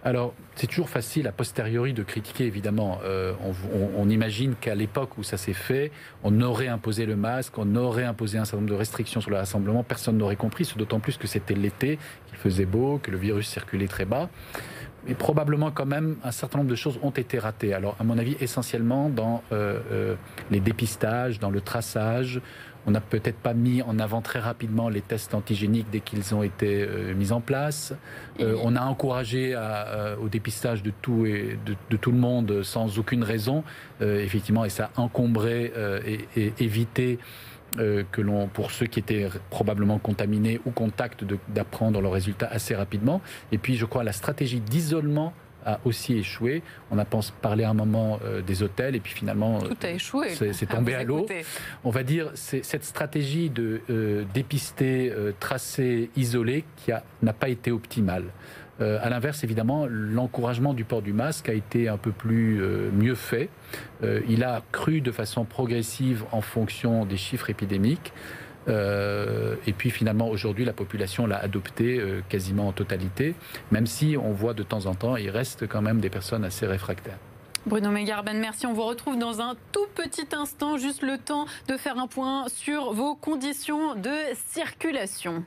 Alors, 0.06 0.36
c'est 0.54 0.68
toujours 0.68 0.88
facile 0.88 1.28
a 1.28 1.32
posteriori 1.32 1.92
de 1.94 2.04
critiquer, 2.04 2.46
évidemment. 2.46 3.00
Euh, 3.04 3.34
on, 3.98 4.08
imagine 4.08 4.54
qu'à 4.54 4.76
l'époque 4.76 5.18
où 5.18 5.24
ça 5.24 5.36
s'est 5.36 5.54
fait, 5.54 5.92
on 6.24 6.42
aurait 6.42 6.68
imposé 6.68 7.08
le 7.08 7.16
masque, 7.16 7.58
on 7.58 7.76
aurait 7.76 8.04
imposé 8.04 8.38
un 8.38 8.46
certain 8.46 8.58
nombre 8.58 8.70
de 8.70 8.78
restrictions 8.78 9.20
sur 9.20 9.32
le 9.32 9.38
rassemblement, 9.38 9.84
personne 9.84 10.16
n'aurait 10.18 10.36
compris, 10.36 10.72
d'autant 10.78 11.00
plus 11.00 11.18
que 11.18 11.26
c'était 11.26 11.56
l'été, 11.56 11.98
qu'il 12.28 12.38
faisait 12.38 12.68
beau, 12.68 13.00
que 13.02 13.10
le 13.10 13.18
virus 13.18 13.48
circulait 13.48 13.88
très 13.88 14.06
bas. 14.06 14.30
Mais 15.08 15.16
probablement 15.16 15.72
quand 15.72 15.88
même, 15.88 16.18
un 16.24 16.32
certain 16.32 16.60
nombre 16.60 16.70
de 16.70 16.76
choses 16.76 17.00
ont 17.02 17.10
été 17.10 17.40
ratées. 17.40 17.74
Alors, 17.74 17.96
à 18.00 18.04
mon 18.04 18.20
avis, 18.20 18.38
essentiellement 18.40 19.10
dans 19.10 19.42
euh, 19.52 19.80
euh, 19.92 20.16
les 20.52 20.60
dépistages, 20.60 21.40
dans 21.40 21.50
le 21.50 21.62
traçage, 21.62 22.42
on 22.88 22.92
n'a 22.92 23.02
peut-être 23.02 23.38
pas 23.38 23.54
mis 23.54 23.82
en 23.82 24.00
avant 24.00 24.22
très 24.22 24.40
rapidement 24.40 24.90
les 24.90 25.02
tests 25.02 25.34
antigéniques 25.34 25.88
dès 25.92 26.00
qu'ils 26.00 26.36
ont 26.36 26.44
été 26.44 26.84
euh, 26.84 27.14
mis 27.14 27.32
en 27.32 27.42
place. 27.42 27.94
Euh, 28.40 28.58
on 28.64 28.76
a 28.76 28.82
encouragé 28.82 29.54
euh, 29.56 30.16
au 30.18 30.30
dépistage 30.30 30.84
de 30.84 30.92
tout 31.02 31.26
et 31.26 31.58
de, 31.66 31.98
tout 31.98 32.12
le 32.12 32.18
monde 32.18 32.64
sans 32.64 33.00
aucune 33.00 33.24
raison, 33.24 33.64
effectivement, 34.02 34.66
et 34.66 34.70
ça 34.70 34.92
a 34.96 35.02
encombré 35.02 35.72
et, 36.36 36.54
évité 36.60 37.20
que 37.78 38.22
l'on, 38.22 38.48
pour 38.48 38.72
ceux 38.72 38.86
qui 38.86 39.00
étaient 39.00 39.30
probablement 39.50 39.98
contaminés 39.98 40.60
ou 40.66 40.72
contact, 40.72 41.24
d'apprendre 41.50 42.02
leurs 42.02 42.12
résultats 42.12 42.48
assez 42.48 42.76
rapidement. 42.76 43.22
Et 43.52 43.58
puis, 43.58 43.76
je 43.76 43.86
crois, 43.86 44.04
la 44.04 44.12
stratégie 44.12 44.60
d'isolement 44.60 45.34
a 45.66 45.80
aussi 45.84 46.18
échoué. 46.18 46.62
On 46.92 46.98
a 46.98 47.06
pensé 47.06 47.34
parler 47.42 47.64
à 47.64 47.72
un 47.72 47.74
moment 47.74 48.20
euh, 48.24 48.42
des 48.42 48.64
hôtels 48.64 48.96
et 48.96 49.00
puis 49.00 49.14
finalement 49.14 49.60
tout 49.60 49.76
a 49.82 49.90
échoué. 49.90 50.30
C'est 50.54 50.66
tombé 50.68 50.94
à, 50.94 51.04
l'eau. 51.04 51.26
On 51.84 51.90
va 51.90 52.04
dire 52.04 52.32
c'est 52.36 52.64
cette 52.64 52.86
stratégie 52.86 53.50
de 53.50 53.82
euh, 53.90 54.24
dépister, 54.34 55.12
euh, 55.12 55.32
tracer, 55.40 56.10
isoler 56.16 56.64
qui 56.78 56.92
n'a 57.22 57.34
pas 57.34 57.50
été 57.50 57.72
optimale. 57.72 58.26
à 58.80 59.10
l'inverse, 59.10 59.44
évidemment, 59.44 59.88
l'encouragement 59.90 60.74
du 60.74 60.84
port 60.84 61.02
du 61.02 61.14
masque 61.14 61.48
a 61.48 61.54
été 61.54 61.88
un 61.88 61.98
peu 61.98 62.12
plus 62.12 62.62
mieux 62.92 63.16
fait. 63.16 63.50
il 64.04 64.44
a 64.44 64.62
cru 64.74 65.00
de 65.00 65.12
façon 65.12 65.46
progressive 65.46 66.26
en 66.34 66.42
fonction 66.42 67.06
des 67.06 67.18
chiffres 67.18 67.50
épidémiques. 67.50 68.12
Euh, 68.68 69.56
et 69.68 69.74
puis 69.74 69.90
finalement, 69.90 70.30
aujourd'hui, 70.30 70.66
la 70.66 70.74
population 70.74 71.28
l'a 71.28 71.38
adopté 71.38 72.00
euh, 72.00 72.22
quasiment 72.30 72.68
en 72.68 72.72
totalité, 72.72 73.36
même 73.72 73.88
si 73.88 74.18
on 74.22 74.32
voit 74.32 74.54
de 74.54 74.64
temps 74.64 74.86
en 74.86 74.96
temps, 74.96 75.18
il 75.18 75.30
reste 75.30 75.68
quand 75.68 75.82
même 75.82 76.00
des 76.00 76.10
personnes 76.10 76.44
assez 76.44 76.66
réfractaires. 76.66 77.18
Bruno 77.66 77.90
Megarben, 77.90 78.40
merci. 78.40 78.68
On 78.68 78.74
vous 78.74 78.86
retrouve 78.86 79.18
dans 79.18 79.42
un 79.42 79.56
tout 79.72 79.88
petit 79.96 80.28
instant, 80.36 80.78
juste 80.78 81.02
le 81.02 81.18
temps 81.18 81.46
de 81.68 81.78
faire 81.78 81.98
un 81.98 82.08
point 82.08 82.46
sur 82.48 82.94
vos 82.94 83.16
conditions 83.16 83.96
de 83.96 84.14
circulation. 84.50 85.44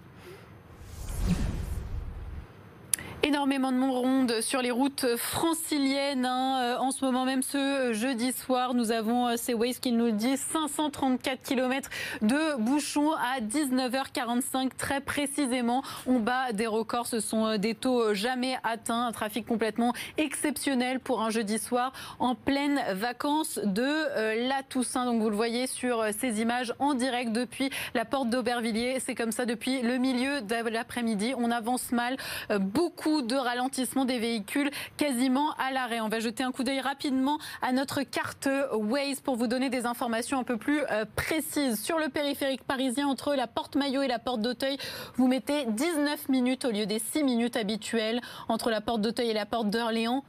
Énormément 3.28 3.72
de 3.72 3.76
monde 3.76 3.90
ronde 3.90 4.40
sur 4.40 4.62
les 4.62 4.70
routes 4.70 5.04
franciliennes. 5.18 6.24
Hein. 6.24 6.62
Euh, 6.62 6.78
en 6.78 6.92
ce 6.92 7.04
moment 7.04 7.26
même, 7.26 7.42
ce 7.42 7.92
jeudi 7.92 8.32
soir, 8.32 8.72
nous 8.72 8.90
avons 8.90 9.28
euh, 9.28 9.36
ces 9.36 9.52
Waze 9.52 9.80
qui 9.80 9.92
nous 9.92 10.12
disent 10.12 10.40
534 10.50 11.42
km 11.42 11.90
de 12.22 12.56
bouchons 12.58 13.12
à 13.12 13.42
19h45 13.42 14.70
très 14.78 15.02
précisément. 15.02 15.82
On 16.06 16.20
bat 16.20 16.52
des 16.54 16.66
records. 16.66 17.06
Ce 17.06 17.20
sont 17.20 17.44
euh, 17.44 17.58
des 17.58 17.74
taux 17.74 18.14
jamais 18.14 18.56
atteints. 18.64 19.08
Un 19.08 19.12
trafic 19.12 19.44
complètement 19.44 19.92
exceptionnel 20.16 20.98
pour 20.98 21.20
un 21.20 21.28
jeudi 21.28 21.58
soir 21.58 21.92
en 22.20 22.34
pleine 22.34 22.80
vacances 22.94 23.60
de 23.62 24.48
la 24.48 24.62
Toussaint. 24.62 25.04
Donc 25.04 25.20
vous 25.20 25.28
le 25.28 25.36
voyez 25.36 25.66
sur 25.66 26.02
ces 26.18 26.40
images 26.40 26.72
en 26.78 26.94
direct 26.94 27.32
depuis 27.32 27.68
la 27.92 28.06
porte 28.06 28.30
d'Aubervilliers. 28.30 29.00
C'est 29.00 29.14
comme 29.14 29.32
ça 29.32 29.44
depuis 29.44 29.82
le 29.82 29.98
milieu 29.98 30.40
de 30.40 30.70
l'après-midi. 30.70 31.34
On 31.36 31.50
avance 31.50 31.92
mal. 31.92 32.16
Beaucoup 32.58 33.17
de 33.26 33.36
ralentissement 33.36 34.04
des 34.04 34.18
véhicules 34.18 34.70
quasiment 34.96 35.52
à 35.52 35.72
l'arrêt. 35.72 36.00
On 36.00 36.08
va 36.08 36.20
jeter 36.20 36.42
un 36.42 36.52
coup 36.52 36.64
d'œil 36.64 36.80
rapidement 36.80 37.38
à 37.62 37.72
notre 37.72 38.02
carte 38.02 38.48
Waze 38.72 39.20
pour 39.20 39.36
vous 39.36 39.46
donner 39.46 39.70
des 39.70 39.86
informations 39.86 40.38
un 40.38 40.44
peu 40.44 40.56
plus 40.56 40.80
euh, 40.90 41.04
précises. 41.16 41.82
Sur 41.82 41.98
le 41.98 42.08
périphérique 42.08 42.64
parisien, 42.64 43.08
entre 43.08 43.34
la 43.34 43.46
porte 43.46 43.76
Maillot 43.76 44.02
et 44.02 44.08
la 44.08 44.18
porte 44.18 44.40
d'Auteuil, 44.40 44.78
vous 45.16 45.28
mettez 45.28 45.66
19 45.66 46.28
minutes 46.28 46.64
au 46.64 46.70
lieu 46.70 46.86
des 46.86 46.98
6 46.98 47.24
minutes 47.24 47.56
habituelles. 47.56 48.20
Entre 48.48 48.70
la 48.70 48.80
porte 48.80 49.00
d'Auteuil 49.00 49.30
et 49.30 49.34
la 49.34 49.46
porte 49.46 49.70
d'Orléans, 49.70 50.24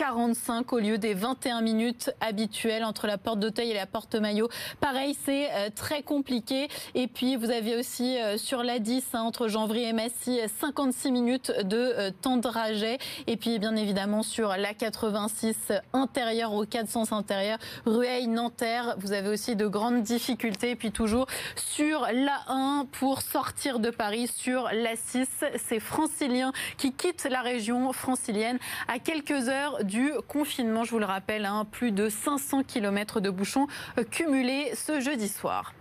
1h45 0.00 0.74
au 0.74 0.78
lieu 0.78 0.98
des 0.98 1.12
21 1.14 1.60
minutes 1.60 2.10
habituelles 2.20 2.84
entre 2.84 3.06
la 3.06 3.18
porte 3.18 3.38
d'Auteuil 3.38 3.70
et 3.70 3.74
la 3.74 3.86
porte 3.86 4.14
Maillot. 4.14 4.48
Pareil, 4.80 5.16
c'est 5.24 5.50
euh, 5.52 5.68
très 5.74 6.02
compliqué. 6.02 6.68
Et 6.94 7.06
puis, 7.06 7.36
vous 7.36 7.50
avez 7.50 7.76
aussi 7.76 8.18
euh, 8.18 8.38
sur 8.38 8.62
la 8.62 8.78
10, 8.78 9.04
hein, 9.12 9.20
entre 9.20 9.48
Janvry 9.48 9.84
et 9.84 9.92
Massy, 9.92 10.40
56 10.60 11.12
minutes 11.12 11.52
de 11.64 11.76
euh, 11.76 12.10
temps 12.10 12.36
de 12.36 12.42
trajet. 12.42 12.98
Et 13.26 13.36
puis, 13.36 13.58
bien 13.58 13.76
évidemment, 13.76 14.22
sur 14.22 14.56
la 14.56 14.72
86 14.72 15.72
intérieure 15.92 16.54
au 16.54 16.64
400 16.64 17.12
intérieur, 17.12 17.58
Rueil-Nanterre, 17.84 18.94
vous 18.98 19.12
avez 19.12 19.28
aussi 19.28 19.54
de 19.54 19.66
grandes 19.66 20.02
difficultés. 20.02 20.70
Et 20.70 20.76
puis, 20.76 20.92
toujours 20.92 21.26
sur 21.56 22.06
la 22.12 22.40
1 22.48 22.86
pour 22.90 23.20
sortir 23.20 23.78
de 23.78 23.90
Paris, 23.90 24.28
sur 24.34 24.70
la 24.72 24.96
6, 24.96 25.28
c'est 25.68 25.80
francilien 25.80 26.52
qui 26.78 26.92
quitte 26.92 27.26
la 27.30 27.42
région 27.42 27.92
francilienne 27.92 28.58
à 28.88 28.98
quelques 28.98 29.48
heures 29.48 29.84
du 29.90 30.12
confinement. 30.28 30.84
Je 30.84 30.92
vous 30.92 31.00
le 31.00 31.04
rappelle, 31.04 31.44
hein, 31.44 31.66
plus 31.70 31.90
de 31.90 32.08
500 32.08 32.62
km 32.62 33.20
de 33.20 33.28
bouchons 33.28 33.66
euh, 33.98 34.04
cumulés 34.04 34.70
ce 34.74 35.00
jeudi 35.00 35.28
soir. 35.28 35.74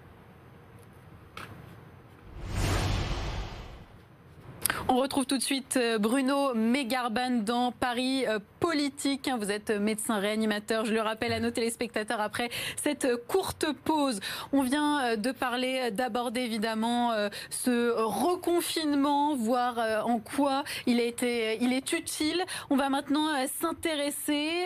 On 4.91 4.96
retrouve 4.96 5.27
tout 5.27 5.38
de 5.38 5.43
suite 5.43 5.77
euh, 5.77 6.00
Bruno 6.00 6.55
Mégarban 6.55 7.43
dans 7.46 7.72
Paris 7.72 8.25
euh, 8.27 8.39
Politique. 8.60 9.27
Hein. 9.27 9.38
Vous 9.39 9.51
êtes 9.51 9.69
médecin 9.69 10.17
réanimateur, 10.17 10.84
je 10.84 10.93
le 10.96 11.01
rappelle 11.01 11.31
à 11.31 11.39
nos 11.39 11.51
téléspectateurs 11.51 12.19
après 12.19 12.50
cette 12.75 13.08
courte 13.27 13.67
pause. 13.86 14.19
On 14.51 14.63
vient 14.63 15.00
euh, 15.00 15.15
de 15.15 15.31
parler, 15.31 15.91
d'aborder 15.91 16.41
évidemment 16.41 17.12
ce 17.51 17.91
reconfinement, 18.01 19.36
voir 19.36 20.08
en 20.08 20.19
quoi 20.19 20.63
il, 20.88 21.00
a 21.00 21.03
été, 21.03 21.60
il 21.62 21.72
est 21.72 21.93
utile. 21.93 22.43
On 22.72 22.75
va 22.75 22.89
maintenant 22.89 23.27
s'intéresser 23.62 24.65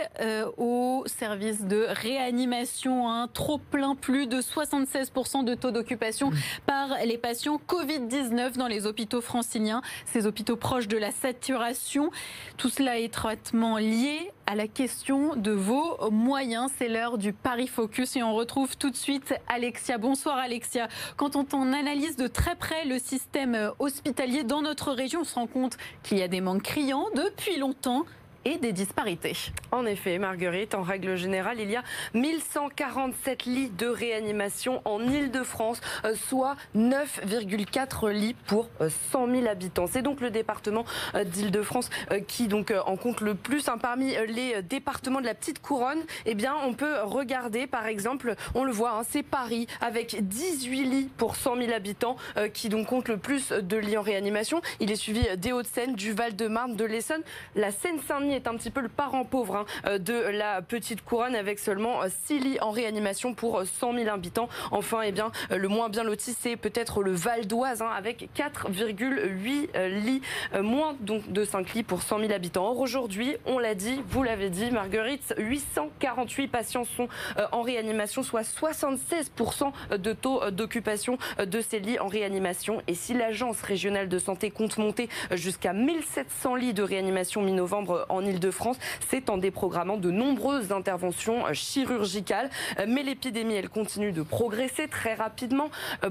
au 0.57 1.03
service 1.05 1.63
de 1.63 1.85
réanimation. 1.89 3.09
Hein. 3.09 3.27
Trop 3.33 3.57
plein, 3.57 3.95
plus 3.95 4.27
de 4.27 4.41
76% 4.41 5.43
de 5.43 5.53
taux 5.53 5.71
d'occupation 5.71 6.31
mmh. 6.31 6.35
par 6.65 6.89
les 7.05 7.17
patients 7.17 7.59
Covid-19 7.67 8.57
dans 8.57 8.67
les 8.67 8.85
hôpitaux 8.85 9.21
franciliens 9.21 9.81
ces 10.13 10.27
hôpitaux 10.27 10.55
proches 10.55 10.87
de 10.87 10.97
la 10.97 11.09
saturation. 11.09 12.11
Tout 12.57 12.69
cela 12.69 12.99
est 12.99 13.05
étroitement 13.05 13.77
lié 13.77 14.31
à 14.45 14.53
la 14.53 14.67
question 14.67 15.35
de 15.35 15.49
vos 15.49 15.97
moyens. 16.11 16.71
C'est 16.77 16.87
l'heure 16.87 17.17
du 17.17 17.33
Paris 17.33 17.67
Focus 17.67 18.15
et 18.15 18.21
on 18.21 18.35
retrouve 18.35 18.77
tout 18.77 18.91
de 18.91 18.95
suite 18.95 19.33
Alexia. 19.47 19.97
Bonsoir 19.97 20.37
Alexia. 20.37 20.87
Quand 21.17 21.35
on 21.35 21.73
analyse 21.73 22.15
de 22.15 22.27
très 22.27 22.55
près 22.55 22.85
le 22.85 22.99
système 22.99 23.71
hospitalier 23.79 24.43
dans 24.43 24.61
notre 24.61 24.91
région, 24.91 25.21
on 25.21 25.23
se 25.23 25.33
rend 25.33 25.47
compte 25.47 25.77
qu'il 26.03 26.19
y 26.19 26.21
a 26.21 26.27
des 26.27 26.41
manques 26.41 26.61
criants 26.61 27.07
depuis 27.15 27.57
longtemps. 27.57 28.05
Et 28.45 28.57
des 28.57 28.73
disparités. 28.73 29.35
En 29.71 29.85
effet, 29.85 30.17
Marguerite, 30.17 30.75
en 30.75 30.81
règle 30.81 31.15
générale, 31.15 31.59
il 31.59 31.69
y 31.71 31.75
a 31.75 31.83
1147 32.13 33.45
lits 33.45 33.69
de 33.69 33.87
réanimation 33.87 34.81
en 34.85 35.01
Ile-de-France, 35.01 35.81
euh, 36.05 36.15
soit 36.15 36.55
9,4 36.75 38.11
lits 38.11 38.35
pour 38.47 38.69
100 39.11 39.27
000 39.27 39.47
habitants. 39.47 39.87
C'est 39.87 40.01
donc 40.01 40.21
le 40.21 40.29
département 40.29 40.85
d'Île-de-France 41.13 41.89
qui 42.27 42.47
donc 42.47 42.73
en 42.85 42.95
compte 42.97 43.21
le 43.21 43.35
plus. 43.35 43.67
Hein, 43.67 43.77
parmi 43.77 44.15
les 44.27 44.61
départements 44.61 45.21
de 45.21 45.25
la 45.25 45.33
petite 45.33 45.61
couronne, 45.61 46.01
eh 46.25 46.35
bien, 46.35 46.55
on 46.65 46.73
peut 46.73 47.01
regarder, 47.03 47.67
par 47.67 47.87
exemple, 47.87 48.35
on 48.55 48.63
le 48.63 48.71
voit, 48.71 48.99
hein, 48.99 49.03
c'est 49.07 49.23
Paris 49.23 49.67
avec 49.81 50.27
18 50.27 50.83
lits 50.83 51.09
pour 51.17 51.35
100 51.35 51.57
000 51.57 51.71
habitants 51.73 52.17
qui 52.53 52.69
donc 52.69 52.87
compte 52.87 53.07
le 53.07 53.17
plus 53.17 53.49
de 53.51 53.77
lits 53.77 53.97
en 53.97 54.01
réanimation. 54.01 54.61
Il 54.79 54.91
est 54.91 54.95
suivi 54.95 55.25
des 55.37 55.51
Hauts-de-Seine, 55.51 55.95
du 55.95 56.13
Val-de-Marne, 56.13 56.75
de 56.75 56.85
l'Essonne. 56.85 57.21
La 57.55 57.71
Seine-Saint-Denis 57.71 58.32
est 58.33 58.47
un 58.47 58.55
petit 58.55 58.71
peu 58.71 58.81
le 58.81 58.89
parent 58.89 59.25
pauvre 59.25 59.55
hein, 59.55 59.65
euh, 59.85 59.97
de 59.97 60.13
la 60.13 60.61
petite 60.61 61.03
couronne 61.03 61.35
avec 61.35 61.59
seulement 61.59 62.01
6 62.25 62.33
euh, 62.33 62.39
lits 62.39 62.57
en 62.61 62.71
réanimation 62.71 63.33
pour 63.33 63.63
100 63.63 63.93
euh, 63.93 64.03
000 64.03 64.13
habitants. 64.13 64.49
Enfin, 64.71 65.01
eh 65.03 65.11
bien, 65.11 65.31
le 65.49 65.67
moins 65.67 65.89
bien 65.89 66.03
loti, 66.03 66.35
c'est 66.37 66.55
peut-être 66.55 67.03
le 67.03 67.11
Val 67.11 67.47
d'Oise 67.47 67.81
hein, 67.81 67.89
avec 67.95 68.29
4,8 68.35 69.87
lits, 69.87 70.21
moins 70.61 70.95
donc 70.99 71.31
de 71.31 71.43
5 71.43 71.73
lits 71.73 71.83
pour 71.83 72.01
100 72.01 72.19
000 72.19 72.31
habitants. 72.31 72.65
Or, 72.65 72.79
aujourd'hui, 72.79 73.35
on 73.45 73.59
l'a 73.59 73.75
dit, 73.75 74.01
vous 74.07 74.23
l'avez 74.23 74.49
dit, 74.49 74.71
Marguerite, 74.71 75.33
848 75.37 76.47
patients 76.47 76.83
sont 76.83 77.07
en 77.51 77.61
réanimation, 77.61 78.23
soit 78.23 78.41
76% 78.41 79.71
de 79.97 80.13
taux 80.13 80.49
d'occupation 80.51 81.17
de 81.43 81.61
ces 81.61 81.79
lits 81.79 81.99
en 81.99 82.07
réanimation. 82.07 82.81
Et 82.87 82.95
si 82.95 83.13
l'Agence 83.13 83.61
régionale 83.61 84.09
de 84.09 84.19
santé 84.19 84.51
compte 84.51 84.77
monter 84.77 85.09
jusqu'à 85.31 85.73
1700 85.73 86.55
lits 86.55 86.73
de 86.73 86.83
réanimation 86.83 87.41
mi-novembre 87.41 88.05
en 88.09 88.22
Ile-de-France, 88.25 88.77
c'est 89.09 89.29
en 89.29 89.37
déprogrammant 89.37 89.97
de 89.97 90.11
nombreuses 90.11 90.71
interventions 90.71 91.43
chirurgicales. 91.53 92.49
Mais 92.87 93.03
l'épidémie, 93.03 93.55
elle 93.55 93.69
continue 93.69 94.11
de 94.11 94.21
progresser 94.21 94.87
très 94.87 95.13
rapidement. 95.13 95.69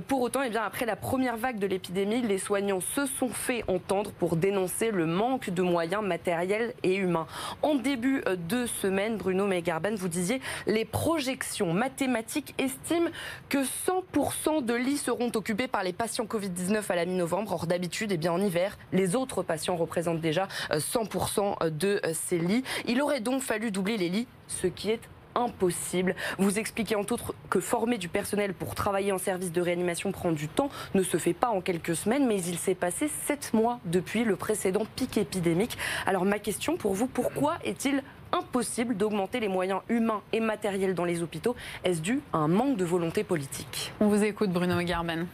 Pour 0.08 0.20
autant, 0.20 0.42
eh 0.42 0.50
bien, 0.50 0.62
après 0.62 0.86
la 0.86 0.96
première 0.96 1.36
vague 1.36 1.58
de 1.58 1.66
l'épidémie, 1.66 2.22
les 2.22 2.38
soignants 2.38 2.80
se 2.80 3.06
sont 3.06 3.28
fait 3.28 3.64
entendre 3.68 4.12
pour 4.12 4.36
dénoncer 4.36 4.90
le 4.90 5.06
manque 5.06 5.50
de 5.50 5.62
moyens 5.62 6.02
matériels 6.02 6.74
et 6.82 6.94
humains. 6.96 7.26
En 7.62 7.74
début 7.74 8.22
de 8.48 8.66
semaine, 8.66 9.16
Bruno 9.16 9.46
Megarben, 9.46 9.94
vous 9.94 10.08
disiez, 10.08 10.40
les 10.66 10.84
projections 10.84 11.72
mathématiques 11.72 12.54
estiment 12.58 13.10
que 13.48 13.58
100% 13.58 14.64
de 14.64 14.74
lits 14.74 14.98
seront 14.98 15.30
occupés 15.34 15.68
par 15.68 15.82
les 15.82 15.92
patients 15.92 16.24
Covid-19 16.24 16.82
à 16.88 16.96
la 16.96 17.04
mi-novembre. 17.04 17.52
Or, 17.52 17.66
d'habitude, 17.66 18.12
eh 18.12 18.16
bien, 18.16 18.32
en 18.32 18.40
hiver, 18.40 18.78
les 18.92 19.14
autres 19.16 19.42
patients 19.42 19.76
représentent 19.76 20.20
déjà 20.20 20.48
100% 20.70 21.56
euh, 21.62 21.70
de 21.70 22.00
euh, 22.01 22.01
ces 22.12 22.38
lits. 22.38 22.64
Il 22.86 23.00
aurait 23.02 23.20
donc 23.20 23.42
fallu 23.42 23.70
doubler 23.70 23.96
les 23.96 24.08
lits, 24.08 24.26
ce 24.48 24.66
qui 24.66 24.90
est 24.90 25.00
impossible. 25.34 26.14
Vous 26.38 26.58
expliquez 26.58 26.96
en 26.96 27.00
outre 27.00 27.34
que 27.48 27.60
former 27.60 27.98
du 27.98 28.08
personnel 28.08 28.52
pour 28.54 28.74
travailler 28.74 29.12
en 29.12 29.18
service 29.18 29.52
de 29.52 29.60
réanimation 29.60 30.12
prend 30.12 30.32
du 30.32 30.48
temps, 30.48 30.68
ne 30.94 31.02
se 31.02 31.16
fait 31.16 31.32
pas 31.32 31.48
en 31.48 31.60
quelques 31.60 31.96
semaines, 31.96 32.26
mais 32.26 32.42
il 32.42 32.58
s'est 32.58 32.74
passé 32.74 33.08
sept 33.24 33.54
mois 33.54 33.80
depuis 33.84 34.24
le 34.24 34.36
précédent 34.36 34.86
pic 34.96 35.16
épidémique. 35.16 35.78
Alors 36.06 36.24
ma 36.24 36.38
question 36.38 36.76
pour 36.76 36.94
vous, 36.94 37.06
pourquoi 37.06 37.56
est-il 37.64 38.02
impossible 38.32 38.96
d'augmenter 38.96 39.40
les 39.40 39.48
moyens 39.48 39.80
humains 39.88 40.22
et 40.32 40.40
matériels 40.40 40.94
dans 40.94 41.04
les 41.04 41.22
hôpitaux? 41.22 41.54
Est-ce 41.84 42.00
dû 42.00 42.20
à 42.32 42.38
un 42.38 42.48
manque 42.48 42.76
de 42.76 42.84
volonté 42.84 43.24
politique? 43.24 43.92
On 44.00 44.08
vous 44.08 44.24
écoute 44.24 44.50
Bruno 44.50 44.80
Garben. 44.82 45.26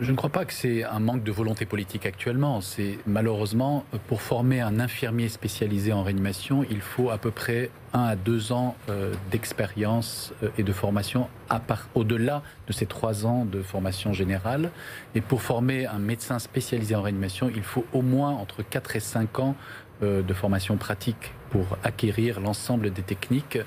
Je 0.00 0.10
ne 0.10 0.16
crois 0.16 0.30
pas 0.30 0.44
que 0.44 0.52
c'est 0.52 0.84
un 0.84 0.98
manque 1.00 1.22
de 1.22 1.30
volonté 1.30 1.66
politique 1.66 2.06
actuellement. 2.06 2.60
C'est 2.60 2.98
malheureusement, 3.06 3.84
pour 4.08 4.22
former 4.22 4.60
un 4.60 4.80
infirmier 4.80 5.28
spécialisé 5.28 5.92
en 5.92 6.02
réanimation, 6.02 6.64
il 6.70 6.80
faut 6.80 7.10
à 7.10 7.18
peu 7.18 7.30
près 7.30 7.70
un 7.92 8.04
à 8.04 8.16
deux 8.16 8.52
ans 8.52 8.74
euh, 8.88 9.12
d'expérience 9.30 10.32
euh, 10.42 10.48
et 10.56 10.62
de 10.62 10.72
formation 10.72 11.28
au-delà 11.94 12.42
de 12.66 12.72
ces 12.72 12.86
trois 12.86 13.26
ans 13.26 13.44
de 13.44 13.60
formation 13.60 14.14
générale. 14.14 14.70
Et 15.14 15.20
pour 15.20 15.42
former 15.42 15.86
un 15.86 15.98
médecin 15.98 16.38
spécialisé 16.38 16.94
en 16.94 17.02
réanimation, 17.02 17.50
il 17.54 17.62
faut 17.62 17.84
au 17.92 18.00
moins 18.00 18.30
entre 18.30 18.62
4 18.62 18.96
et 18.96 19.00
5 19.00 19.38
ans 19.40 19.54
euh, 20.02 20.22
de 20.22 20.32
formation 20.32 20.78
pratique 20.78 21.32
pour 21.52 21.76
acquérir 21.84 22.40
l'ensemble 22.40 22.90
des 22.90 23.02
techniques 23.02 23.58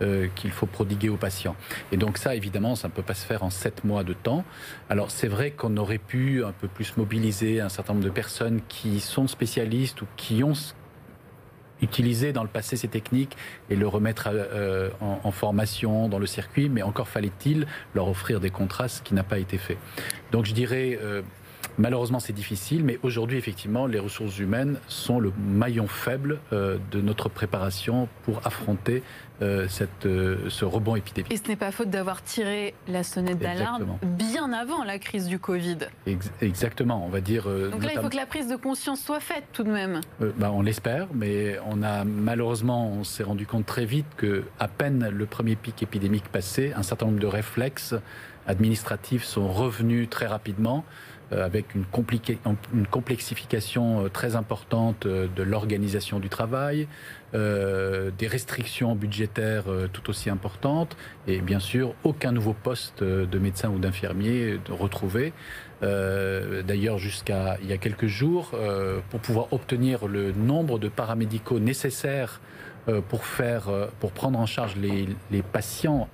euh, 0.00 0.28
qu'il 0.34 0.50
faut 0.50 0.64
prodiguer 0.64 1.10
aux 1.10 1.18
patients. 1.18 1.56
Et 1.92 1.98
donc 1.98 2.16
ça, 2.16 2.34
évidemment, 2.34 2.74
ça 2.74 2.88
ne 2.88 2.92
peut 2.94 3.02
pas 3.02 3.12
se 3.12 3.26
faire 3.26 3.44
en 3.44 3.50
sept 3.50 3.84
mois 3.84 4.02
de 4.02 4.14
temps. 4.14 4.44
Alors 4.88 5.10
c'est 5.10 5.28
vrai 5.28 5.50
qu'on 5.50 5.76
aurait 5.76 5.98
pu 5.98 6.42
un 6.42 6.52
peu 6.52 6.68
plus 6.68 6.96
mobiliser 6.96 7.60
un 7.60 7.68
certain 7.68 7.92
nombre 7.92 8.06
de 8.06 8.10
personnes 8.10 8.62
qui 8.66 8.98
sont 8.98 9.28
spécialistes 9.28 10.00
ou 10.00 10.06
qui 10.16 10.42
ont 10.42 10.54
utilisé 11.82 12.32
dans 12.32 12.44
le 12.44 12.48
passé 12.48 12.76
ces 12.76 12.88
techniques 12.88 13.36
et 13.68 13.76
le 13.76 13.86
remettre 13.86 14.30
euh, 14.32 14.88
en, 15.02 15.30
formation 15.30 16.08
dans 16.08 16.18
le 16.18 16.26
circuit, 16.26 16.70
mais 16.70 16.80
encore 16.80 17.08
fallait-il 17.08 17.66
leur 17.94 18.08
offrir 18.08 18.40
des 18.40 18.48
contrats, 18.48 18.88
ce 18.88 19.02
qui 19.02 19.12
n'a 19.12 19.24
pas 19.24 19.38
été 19.38 19.58
fait. 19.58 19.76
Donc 20.32 20.46
je 20.46 20.54
dirais... 20.54 20.98
Malheureusement, 21.78 22.20
c'est 22.20 22.32
difficile, 22.32 22.84
mais 22.84 22.98
aujourd'hui, 23.02 23.36
effectivement, 23.36 23.86
les 23.86 23.98
ressources 23.98 24.38
humaines 24.38 24.78
sont 24.86 25.18
le 25.18 25.32
maillon 25.38 25.88
faible 25.88 26.38
euh, 26.52 26.78
de 26.92 27.00
notre 27.00 27.28
préparation 27.28 28.08
pour 28.22 28.40
affronter 28.46 29.02
euh, 29.42 29.66
cette, 29.68 30.06
euh, 30.06 30.48
ce 30.48 30.64
rebond 30.64 30.94
épidémique. 30.94 31.32
Et 31.32 31.36
ce 31.36 31.48
n'est 31.48 31.56
pas 31.56 31.72
faute 31.72 31.90
d'avoir 31.90 32.22
tiré 32.22 32.74
la 32.86 33.02
sonnette 33.02 33.38
d'alarme 33.38 33.98
bien 34.02 34.52
avant 34.52 34.84
la 34.84 35.00
crise 35.00 35.26
du 35.26 35.40
Covid. 35.40 35.78
exactement, 36.40 37.04
on 37.04 37.08
va 37.08 37.20
dire. 37.20 37.44
Donc 37.44 37.82
là, 37.82 37.90
il 37.94 38.00
faut 38.00 38.08
que 38.08 38.16
la 38.16 38.26
prise 38.26 38.48
de 38.48 38.56
conscience 38.56 39.00
soit 39.00 39.20
faite 39.20 39.44
tout 39.52 39.64
de 39.64 39.70
même. 39.70 40.00
Bah, 40.38 40.52
on 40.52 40.62
l'espère, 40.62 41.08
mais 41.12 41.58
on 41.66 41.82
a 41.82 42.04
malheureusement, 42.04 42.88
on 42.88 43.02
s'est 43.02 43.24
rendu 43.24 43.46
compte 43.46 43.66
très 43.66 43.84
vite 43.84 44.06
que 44.16 44.44
à 44.60 44.68
peine 44.68 45.08
le 45.08 45.26
premier 45.26 45.56
pic 45.56 45.82
épidémique 45.82 46.28
passé, 46.28 46.72
un 46.76 46.82
certain 46.84 47.06
nombre 47.06 47.20
de 47.20 47.26
réflexes 47.26 47.94
administratifs 48.46 49.24
sont 49.24 49.48
revenus 49.48 50.08
très 50.08 50.26
rapidement. 50.26 50.84
Euh, 51.32 51.44
avec 51.44 51.74
une, 51.74 51.84
une, 52.74 52.86
complexification 52.86 54.04
euh, 54.04 54.08
très 54.10 54.36
importante 54.36 55.06
euh, 55.06 55.26
de 55.34 55.42
l'organisation 55.42 56.20
du 56.20 56.28
travail, 56.28 56.86
des 57.32 58.28
restrictions 58.28 58.94
budgétaires 58.94 59.64
tout 59.92 60.08
aussi 60.08 60.30
importantes, 60.30 60.96
et 61.26 61.40
bien 61.40 61.58
sûr 61.58 61.92
aucun 62.04 62.30
nouveau 62.30 62.52
poste 62.52 63.02
de 63.02 63.38
médecin 63.40 63.70
ou 63.70 63.80
d'infirmier 63.80 64.60
retrouvé. 64.70 65.32
D'ailleurs, 65.82 66.98
jusqu'à 66.98 67.56
il 67.60 67.68
y 67.68 67.72
a 67.72 67.76
quelques 67.76 68.06
jours, 68.06 68.52
pour 69.10 69.18
pouvoir 69.18 69.52
obtenir 69.52 70.06
le 70.06 70.30
nombre 70.30 70.78
de 70.78 70.86
paramédicaux 70.86 71.58
nécessaires 71.58 72.40
pour, 73.08 73.24
faire, 73.24 73.64
pour 73.98 74.12
prendre 74.12 74.38
en 74.38 74.46
charge 74.46 74.76
les, 74.76 75.08
les 75.32 75.42
patients 75.42 76.08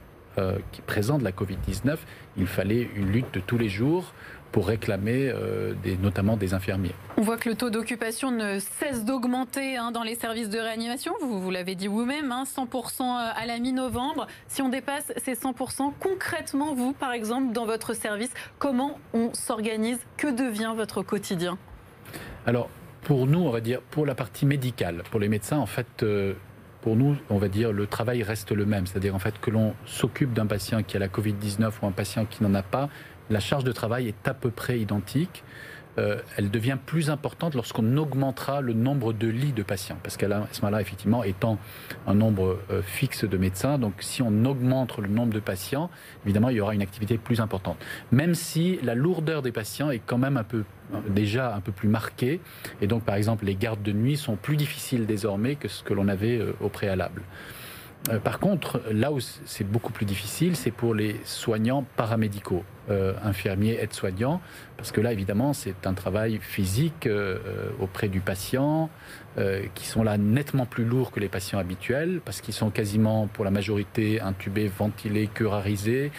qui 0.72 0.80
présentent 0.82 1.22
la 1.22 1.32
Covid-19, 1.32 1.96
il 2.36 2.46
fallait 2.46 2.88
une 2.96 3.10
lutte 3.10 3.34
de 3.34 3.40
tous 3.40 3.58
les 3.58 3.68
jours 3.68 4.14
pour 4.52 4.66
réclamer 4.66 5.30
euh, 5.32 5.74
des, 5.82 5.96
notamment 5.96 6.36
des 6.36 6.54
infirmiers. 6.54 6.94
On 7.16 7.22
voit 7.22 7.36
que 7.36 7.48
le 7.48 7.54
taux 7.54 7.70
d'occupation 7.70 8.30
ne 8.30 8.58
cesse 8.58 9.04
d'augmenter 9.04 9.76
hein, 9.76 9.92
dans 9.92 10.02
les 10.02 10.14
services 10.14 10.48
de 10.48 10.58
réanimation. 10.58 11.12
Vous, 11.20 11.40
vous 11.40 11.50
l'avez 11.50 11.74
dit 11.74 11.86
vous-même, 11.86 12.30
100% 12.30 13.02
hein, 13.02 13.32
à 13.34 13.46
la 13.46 13.58
mi-novembre. 13.58 14.26
Si 14.48 14.62
on 14.62 14.68
dépasse 14.68 15.12
ces 15.16 15.34
100%, 15.34 15.92
concrètement, 16.00 16.74
vous, 16.74 16.92
par 16.92 17.12
exemple, 17.12 17.52
dans 17.52 17.66
votre 17.66 17.94
service, 17.94 18.32
comment 18.58 18.98
on 19.12 19.32
s'organise? 19.34 19.98
Que 20.16 20.28
devient 20.28 20.72
votre 20.76 21.02
quotidien? 21.02 21.58
Alors, 22.46 22.68
pour 23.02 23.26
nous, 23.26 23.40
on 23.40 23.50
va 23.50 23.60
dire, 23.60 23.80
pour 23.90 24.06
la 24.06 24.14
partie 24.14 24.46
médicale, 24.46 25.02
pour 25.10 25.20
les 25.20 25.28
médecins, 25.28 25.58
en 25.58 25.66
fait, 25.66 26.02
euh, 26.02 26.34
pour 26.82 26.96
nous, 26.96 27.16
on 27.28 27.38
va 27.38 27.48
dire, 27.48 27.72
le 27.72 27.86
travail 27.86 28.22
reste 28.22 28.52
le 28.52 28.66
même. 28.66 28.86
C'est-à-dire, 28.86 29.14
en 29.14 29.18
fait, 29.18 29.38
que 29.40 29.50
l'on 29.50 29.74
s'occupe 29.86 30.32
d'un 30.32 30.46
patient 30.46 30.82
qui 30.82 30.96
a 30.96 31.00
la 31.00 31.08
Covid-19 31.08 31.70
ou 31.82 31.86
un 31.86 31.92
patient 31.92 32.24
qui 32.24 32.42
n'en 32.42 32.54
a 32.54 32.62
pas, 32.62 32.88
la 33.28 33.40
charge 33.40 33.64
de 33.64 33.72
travail 33.72 34.08
est 34.08 34.28
à 34.28 34.34
peu 34.34 34.50
près 34.50 34.80
identique. 34.80 35.44
Euh, 36.00 36.20
elle 36.36 36.50
devient 36.50 36.78
plus 36.84 37.10
importante 37.10 37.54
lorsqu'on 37.54 37.96
augmentera 37.96 38.60
le 38.60 38.72
nombre 38.72 39.12
de 39.12 39.28
lits 39.28 39.52
de 39.52 39.62
patients. 39.62 39.98
Parce 40.02 40.16
qu'à 40.16 40.28
ce 40.50 40.62
moment-là, 40.62 40.80
effectivement, 40.80 41.22
étant 41.24 41.58
un 42.06 42.14
nombre 42.14 42.58
euh, 42.70 42.82
fixe 42.82 43.24
de 43.24 43.36
médecins, 43.36 43.78
donc 43.78 43.94
si 44.00 44.22
on 44.22 44.44
augmente 44.44 44.98
le 44.98 45.08
nombre 45.08 45.34
de 45.34 45.40
patients, 45.40 45.90
évidemment, 46.24 46.48
il 46.48 46.56
y 46.56 46.60
aura 46.60 46.74
une 46.74 46.82
activité 46.82 47.18
plus 47.18 47.40
importante. 47.40 47.76
Même 48.12 48.34
si 48.34 48.78
la 48.82 48.94
lourdeur 48.94 49.42
des 49.42 49.52
patients 49.52 49.90
est 49.90 50.00
quand 50.04 50.18
même 50.18 50.36
un 50.36 50.44
peu 50.44 50.64
déjà 51.08 51.54
un 51.54 51.60
peu 51.60 51.72
plus 51.72 51.88
marquée. 51.88 52.40
Et 52.80 52.86
donc, 52.86 53.04
par 53.04 53.14
exemple, 53.14 53.44
les 53.44 53.54
gardes 53.54 53.82
de 53.82 53.92
nuit 53.92 54.16
sont 54.16 54.36
plus 54.36 54.56
difficiles 54.56 55.06
désormais 55.06 55.54
que 55.54 55.68
ce 55.68 55.82
que 55.82 55.94
l'on 55.94 56.08
avait 56.08 56.38
euh, 56.38 56.52
au 56.60 56.68
préalable. 56.68 57.22
Euh, 58.08 58.18
par 58.18 58.40
contre, 58.40 58.80
là 58.90 59.12
où 59.12 59.18
c'est 59.20 59.64
beaucoup 59.64 59.92
plus 59.92 60.06
difficile, 60.06 60.56
c'est 60.56 60.70
pour 60.70 60.94
les 60.94 61.20
soignants 61.24 61.84
paramédicaux, 61.96 62.64
euh, 62.88 63.12
infirmiers, 63.22 63.78
aides-soignants, 63.78 64.40
parce 64.78 64.90
que 64.90 65.02
là, 65.02 65.12
évidemment, 65.12 65.52
c'est 65.52 65.86
un 65.86 65.92
travail 65.92 66.38
physique 66.40 67.06
euh, 67.06 67.38
auprès 67.78 68.08
du 68.08 68.20
patient, 68.20 68.90
qui 69.74 69.86
sont 69.86 70.02
là 70.02 70.18
nettement 70.18 70.66
plus 70.66 70.84
lourds 70.84 71.12
que 71.12 71.20
les 71.20 71.28
patients 71.28 71.58
habituels, 71.58 72.20
parce 72.22 72.42
qu'ils 72.42 72.52
sont 72.52 72.68
quasiment, 72.68 73.26
pour 73.28 73.44
la 73.44 73.50
majorité, 73.50 74.20
intubés, 74.20 74.66
ventilés, 74.66 75.28
curarisés. 75.28 76.10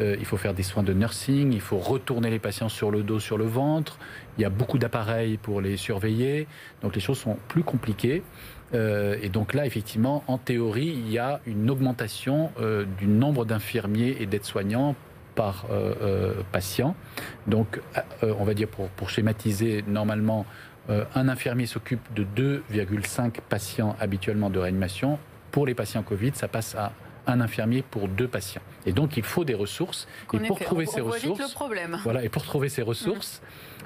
il 0.00 0.24
faut 0.24 0.38
faire 0.38 0.54
des 0.54 0.62
soins 0.62 0.84
de 0.84 0.94
nursing, 0.94 1.52
il 1.52 1.60
faut 1.60 1.78
retourner 1.78 2.30
les 2.30 2.38
patients 2.38 2.70
sur 2.70 2.90
le 2.90 3.02
dos, 3.02 3.18
sur 3.18 3.36
le 3.36 3.44
ventre. 3.44 3.98
Il 4.38 4.42
y 4.42 4.44
a 4.44 4.48
beaucoup 4.48 4.78
d'appareils 4.78 5.36
pour 5.36 5.60
les 5.60 5.76
surveiller, 5.76 6.46
donc 6.82 6.94
les 6.94 7.00
choses 7.00 7.18
sont 7.18 7.36
plus 7.48 7.64
compliquées. 7.64 8.22
Et 8.74 9.28
donc 9.28 9.54
là, 9.54 9.66
effectivement, 9.66 10.24
en 10.26 10.38
théorie, 10.38 10.94
il 10.96 11.10
y 11.10 11.18
a 11.18 11.40
une 11.46 11.70
augmentation 11.70 12.50
du 12.98 13.06
nombre 13.06 13.44
d'infirmiers 13.44 14.16
et 14.20 14.26
d'aides-soignants 14.26 14.94
par 15.34 15.66
patient. 16.52 16.94
Donc, 17.46 17.80
on 18.22 18.44
va 18.44 18.54
dire, 18.54 18.68
pour, 18.68 18.88
pour 18.88 19.10
schématiser, 19.10 19.84
normalement, 19.86 20.46
un 20.88 21.28
infirmier 21.28 21.66
s'occupe 21.66 22.00
de 22.14 22.24
2,5 22.70 23.40
patients 23.48 23.96
habituellement 24.00 24.50
de 24.50 24.58
réanimation. 24.58 25.18
Pour 25.50 25.66
les 25.66 25.74
patients 25.74 26.02
Covid, 26.02 26.32
ça 26.34 26.48
passe 26.48 26.74
à 26.74 26.92
un 27.26 27.40
infirmier 27.40 27.82
pour 27.82 28.08
deux 28.08 28.28
patients. 28.28 28.62
Et 28.86 28.92
donc, 28.92 29.16
il 29.16 29.22
faut 29.22 29.44
des 29.44 29.54
ressources. 29.54 30.08
et 30.32 30.38
pour 30.38 30.58
trouver 30.58 30.86
ces 30.86 31.00
ressources, 31.00 31.40
le 31.40 31.54
problème. 31.54 31.98
Voilà, 32.02 32.24
et 32.24 32.28
pour 32.28 32.42
trouver 32.44 32.68
ces 32.68 32.82
ressources, 32.82 33.42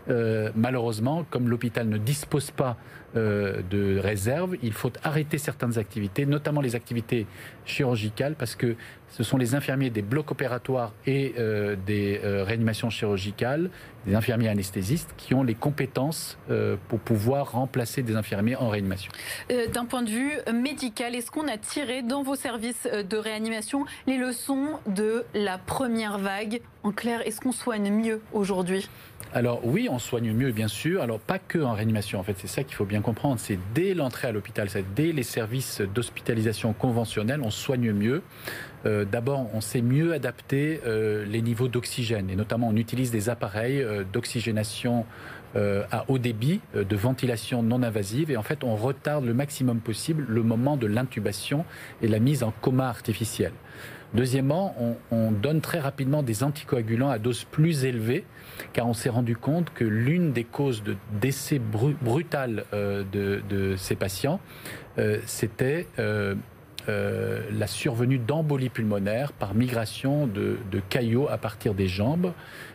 euh, 0.08 0.50
malheureusement, 0.54 1.24
comme 1.28 1.48
l'hôpital 1.48 1.88
ne 1.88 1.98
dispose 1.98 2.50
pas 2.50 2.76
euh, 3.16 3.62
de 3.70 3.98
réserve, 3.98 4.56
il 4.62 4.72
faut 4.72 4.92
arrêter 5.02 5.38
certaines 5.38 5.78
activités, 5.78 6.26
notamment 6.26 6.60
les 6.60 6.74
activités 6.74 7.26
chirurgicales, 7.64 8.34
parce 8.36 8.54
que 8.54 8.76
ce 9.10 9.22
sont 9.22 9.36
les 9.36 9.54
infirmiers 9.54 9.90
des 9.90 10.02
blocs 10.02 10.30
opératoires 10.30 10.92
et 11.06 11.34
euh, 11.38 11.76
des 11.86 12.20
réanimations 12.22 12.90
chirurgicales, 12.90 13.70
des 14.06 14.14
infirmiers 14.14 14.48
anesthésistes, 14.48 15.14
qui 15.16 15.34
ont 15.34 15.42
les 15.42 15.54
compétences 15.54 16.38
pour 16.88 17.00
pouvoir 17.00 17.52
remplacer 17.52 18.02
des 18.02 18.14
infirmiers 18.14 18.56
en 18.56 18.68
réanimation. 18.68 19.10
D'un 19.72 19.84
point 19.84 20.02
de 20.02 20.10
vue 20.10 20.32
médical, 20.52 21.14
est-ce 21.14 21.30
qu'on 21.30 21.48
a 21.48 21.56
tiré 21.56 22.02
dans 22.02 22.22
vos 22.22 22.36
services 22.36 22.86
de 22.86 23.16
réanimation 23.16 23.84
les 24.06 24.16
leçons 24.16 24.78
de 24.86 25.24
la 25.34 25.58
première 25.58 26.18
vague? 26.18 26.60
En 26.84 26.92
clair, 26.92 27.26
est-ce 27.26 27.40
qu'on 27.40 27.52
soigne 27.52 27.90
mieux 27.90 28.20
aujourd'hui? 28.32 28.88
Alors 29.34 29.60
oui, 29.66 29.88
on 29.90 29.98
soigne 29.98 30.32
mieux, 30.32 30.52
bien 30.52 30.68
sûr. 30.68 31.02
Alors 31.02 31.18
pas 31.18 31.40
que 31.40 31.58
en 31.58 31.72
réanimation, 31.72 32.20
en 32.20 32.22
fait, 32.22 32.36
c'est 32.38 32.46
ça 32.46 32.62
qu'il 32.62 32.76
faut 32.76 32.84
bien 32.84 33.00
comprendre. 33.00 33.40
C'est 33.40 33.58
dès 33.74 33.92
l'entrée 33.92 34.28
à 34.28 34.32
l'hôpital, 34.32 34.70
c'est 34.70 34.94
dès 34.94 35.10
les 35.10 35.24
services 35.24 35.80
d'hospitalisation 35.80 36.72
conventionnels, 36.72 37.40
on 37.42 37.50
soigne 37.50 37.92
mieux. 37.92 38.22
Euh, 38.86 39.04
d'abord, 39.04 39.46
on 39.52 39.60
sait 39.60 39.82
mieux 39.82 40.12
adapter 40.12 40.80
euh, 40.86 41.24
les 41.26 41.42
niveaux 41.42 41.68
d'oxygène, 41.68 42.30
et 42.30 42.36
notamment 42.36 42.68
on 42.68 42.76
utilise 42.76 43.10
des 43.10 43.28
appareils 43.28 43.82
euh, 43.82 44.04
d'oxygénation 44.10 45.04
à 45.90 46.04
haut 46.08 46.18
débit, 46.18 46.60
de 46.74 46.96
ventilation 46.96 47.62
non 47.62 47.82
invasive, 47.82 48.30
et 48.30 48.36
en 48.36 48.42
fait, 48.42 48.62
on 48.62 48.76
retarde 48.76 49.24
le 49.24 49.32
maximum 49.32 49.80
possible 49.80 50.26
le 50.28 50.42
moment 50.42 50.76
de 50.76 50.86
l'intubation 50.86 51.64
et 52.02 52.08
la 52.08 52.18
mise 52.18 52.42
en 52.42 52.52
coma 52.60 52.88
artificiel. 52.88 53.52
Deuxièmement, 54.12 54.74
on, 55.10 55.30
donne 55.30 55.62
très 55.62 55.78
rapidement 55.78 56.22
des 56.22 56.44
anticoagulants 56.44 57.08
à 57.08 57.18
dose 57.18 57.44
plus 57.44 57.86
élevée, 57.86 58.26
car 58.74 58.86
on 58.86 58.92
s'est 58.92 59.08
rendu 59.08 59.34
compte 59.34 59.72
que 59.72 59.84
l'une 59.84 60.32
des 60.34 60.44
causes 60.44 60.82
de 60.82 60.94
décès 61.22 61.58
brutal 61.58 62.64
euh, 62.74 63.02
de, 63.10 63.76
ces 63.78 63.96
patients, 63.96 64.40
c'était 65.24 65.86
la 66.88 67.66
survenue 67.66 68.18
d'embolie 68.18 68.68
pulmonaire 68.68 69.32
par 69.32 69.54
migration 69.54 70.26
de, 70.26 70.56
de, 70.70 70.80
caillots 70.88 71.28
à 71.28 71.36
partir 71.36 71.74
des 71.74 71.88
jambes. 71.88 72.32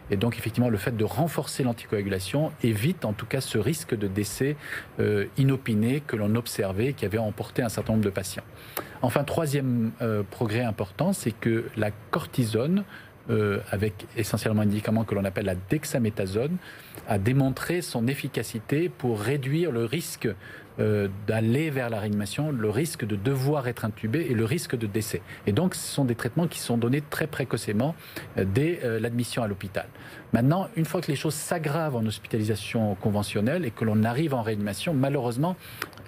Et 0.10 0.18
donc, 0.18 0.38
effectivement, 0.38 0.70
le 0.70 0.78
fait 0.78 0.96
de 0.96 1.06
renforcer 1.06 1.64
l'anticoagulation 1.64 2.52
évite 2.62 3.06
en 3.06 3.14
tout 3.14 3.26
cas 3.26 3.40
ce 3.40 3.58
risque 3.58 3.98
de 3.98 4.08
décès 4.08 4.58
inopiné 5.38 6.02
que 6.06 6.16
l'on 6.16 6.36
observait, 6.36 6.94
qui 6.94 7.06
avait 7.06 7.18
emporté 7.18 7.62
un 7.62 7.70
certain 7.70 7.94
nombre 7.94 8.04
de 8.04 8.10
patients. 8.10 8.44
Enfin, 9.02 9.24
troisième 9.24 9.92
euh, 10.02 10.24
progrès 10.30 10.62
important, 10.62 11.12
c'est 11.14 11.32
que 11.32 11.66
la 11.76 11.90
cortisone, 12.12 12.84
euh, 13.30 13.60
avec 13.72 14.06
essentiellement 14.16 14.62
un 14.62 14.66
médicament 14.66 15.04
que 15.04 15.16
l'on 15.16 15.26
appelle 15.26 15.46
la 15.46 15.56
dexaméthasone, 15.56 16.58
a 17.08 17.18
démontré 17.18 17.82
son 17.82 18.08
efficacité 18.08 18.90
pour 18.90 19.20
réduire 19.20 19.72
le 19.72 19.86
risque 19.86 20.28
euh, 20.80 21.08
d'aller 21.28 21.70
vers 21.70 21.90
la 21.90 22.00
réanimation, 22.00 22.52
le 22.52 22.70
risque 22.70 23.06
de 23.06 23.16
devoir 23.16 23.68
être 23.68 23.86
intubé 23.86 24.28
et 24.30 24.34
le 24.34 24.46
risque 24.46 24.78
de 24.78 24.88
décès. 24.88 25.22
Et 25.48 25.52
donc, 25.52 25.76
ce 25.76 25.88
sont 25.88 26.06
des 26.06 26.16
traitements 26.16 26.48
qui 26.48 26.60
sont 26.60 26.78
donnés 26.78 27.02
très 27.10 27.28
précocement 27.28 27.96
dès 28.38 28.80
l'admission 29.00 29.44
à 29.44 29.48
l'hôpital. 29.48 29.88
Maintenant, 30.34 30.70
une 30.76 30.86
fois 30.86 31.02
que 31.02 31.08
les 31.08 31.16
choses 31.16 31.34
s'aggravent 31.34 31.96
en 31.96 32.06
hospitalisation 32.06 32.96
conventionnelle 32.96 33.66
et 33.66 33.72
que 33.72 33.84
l'on 33.84 34.04
arrive 34.04 34.34
en 34.34 34.42
réanimation, 34.42 34.94
malheureusement, 34.94 35.56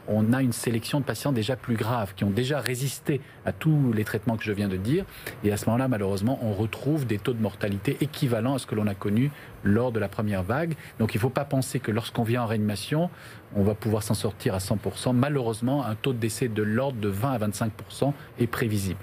on 0.07 0.33
a 0.33 0.41
une 0.41 0.53
sélection 0.53 0.99
de 0.99 1.05
patients 1.05 1.31
déjà 1.31 1.55
plus 1.55 1.75
graves, 1.75 2.13
qui 2.15 2.23
ont 2.23 2.29
déjà 2.29 2.59
résisté 2.59 3.21
à 3.45 3.51
tous 3.51 3.93
les 3.93 4.03
traitements 4.03 4.37
que 4.37 4.43
je 4.43 4.51
viens 4.51 4.67
de 4.67 4.77
dire. 4.77 5.05
Et 5.43 5.51
à 5.51 5.57
ce 5.57 5.65
moment-là, 5.65 5.87
malheureusement, 5.87 6.39
on 6.41 6.53
retrouve 6.53 7.05
des 7.05 7.17
taux 7.17 7.33
de 7.33 7.41
mortalité 7.41 7.97
équivalents 8.01 8.55
à 8.55 8.59
ce 8.59 8.65
que 8.65 8.75
l'on 8.75 8.87
a 8.87 8.95
connu 8.95 9.31
lors 9.63 9.91
de 9.91 9.99
la 9.99 10.09
première 10.09 10.43
vague. 10.43 10.75
Donc 10.99 11.13
il 11.13 11.17
ne 11.17 11.21
faut 11.21 11.29
pas 11.29 11.45
penser 11.45 11.79
que 11.79 11.91
lorsqu'on 11.91 12.23
vient 12.23 12.43
en 12.43 12.47
réanimation, 12.47 13.09
on 13.55 13.63
va 13.63 13.75
pouvoir 13.75 14.03
s'en 14.03 14.13
sortir 14.13 14.55
à 14.55 14.59
100%. 14.59 15.13
Malheureusement, 15.13 15.85
un 15.85 15.95
taux 15.95 16.13
de 16.13 16.17
décès 16.17 16.47
de 16.47 16.63
l'ordre 16.63 16.99
de 16.99 17.09
20 17.09 17.31
à 17.31 17.47
25% 17.47 18.13
est 18.39 18.47
prévisible. 18.47 18.99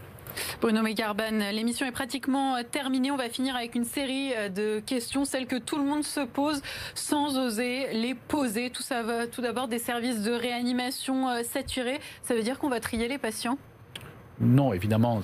Bruno 0.61 0.83
Megarban, 0.83 1.51
l'émission 1.53 1.87
est 1.87 1.93
pratiquement 1.93 2.57
euh, 2.57 2.63
terminée. 2.63 3.11
On 3.11 3.17
va 3.17 3.29
finir 3.29 3.57
avec 3.57 3.75
une 3.75 3.85
série 3.85 4.33
euh, 4.37 4.49
de 4.49 4.81
questions, 4.81 5.25
celles 5.25 5.47
que 5.47 5.57
tout 5.57 5.77
le 5.77 5.85
monde 5.85 6.05
se 6.05 6.21
pose 6.21 6.63
sans 6.95 7.39
oser 7.39 7.93
les 7.93 8.15
poser. 8.15 8.71
Tout, 8.71 9.43
d'abord, 9.43 9.69
des 9.69 9.79
services 9.79 10.23
de 10.23 10.33
réanimation 10.33 11.29
euh, 11.29 11.43
saturés. 11.43 12.01
Ça 12.23 12.35
veut 12.35 12.43
dire 12.43 12.59
qu'on 12.59 12.69
va 12.69 12.81
trier 12.81 13.09
les 13.09 13.19
patients? 13.19 13.59
Non, 14.43 14.73
évidemment, 14.73 15.21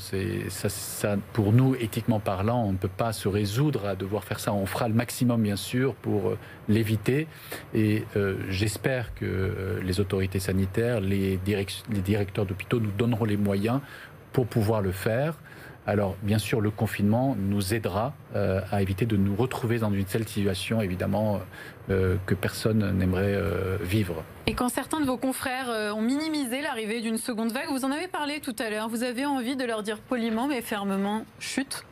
pour 1.32 1.52
nous, 1.52 1.74
éthiquement 1.74 2.20
parlant, 2.20 2.64
on 2.64 2.72
ne 2.72 2.76
peut 2.76 2.86
pas 2.86 3.14
se 3.14 3.28
résoudre 3.28 3.86
à 3.86 3.94
devoir 3.96 4.24
faire 4.24 4.38
ça. 4.38 4.52
On 4.52 4.66
fera 4.66 4.88
le 4.88 4.94
maximum, 4.94 5.42
bien 5.42 5.56
sûr, 5.56 5.94
pour 5.94 6.34
l'éviter. 6.68 7.26
Et 7.72 8.04
j'espère 8.50 9.14
que 9.14 9.80
les 9.82 10.00
autorités 10.00 10.38
sanitaires, 10.38 11.00
les 11.00 11.38
directeurs 11.38 12.44
d'hôpitaux 12.44 12.78
nous 12.78 12.90
donneront 12.90 13.24
les 13.24 13.38
moyens 13.38 13.80
pour 14.36 14.46
pouvoir 14.46 14.82
le 14.82 14.92
faire. 14.92 15.32
Alors, 15.86 16.14
bien 16.22 16.36
sûr, 16.36 16.60
le 16.60 16.70
confinement 16.70 17.34
nous 17.38 17.72
aidera 17.72 18.12
euh, 18.34 18.60
à 18.70 18.82
éviter 18.82 19.06
de 19.06 19.16
nous 19.16 19.34
retrouver 19.34 19.78
dans 19.78 19.90
une 19.90 20.04
telle 20.04 20.28
situation, 20.28 20.82
évidemment, 20.82 21.40
euh, 21.88 22.16
que 22.26 22.34
personne 22.34 22.98
n'aimerait 22.98 23.34
euh, 23.34 23.78
vivre. 23.80 24.22
Et 24.46 24.52
quand 24.52 24.68
certains 24.68 25.00
de 25.00 25.06
vos 25.06 25.16
confrères 25.16 25.70
ont 25.96 26.02
minimisé 26.02 26.60
l'arrivée 26.60 27.00
d'une 27.00 27.16
seconde 27.16 27.50
vague, 27.50 27.70
vous 27.70 27.86
en 27.86 27.90
avez 27.90 28.08
parlé 28.08 28.40
tout 28.40 28.54
à 28.58 28.68
l'heure, 28.68 28.90
vous 28.90 29.04
avez 29.04 29.24
envie 29.24 29.56
de 29.56 29.64
leur 29.64 29.82
dire 29.82 30.00
poliment 30.00 30.48
mais 30.48 30.60
fermement 30.60 31.24
chute 31.38 31.86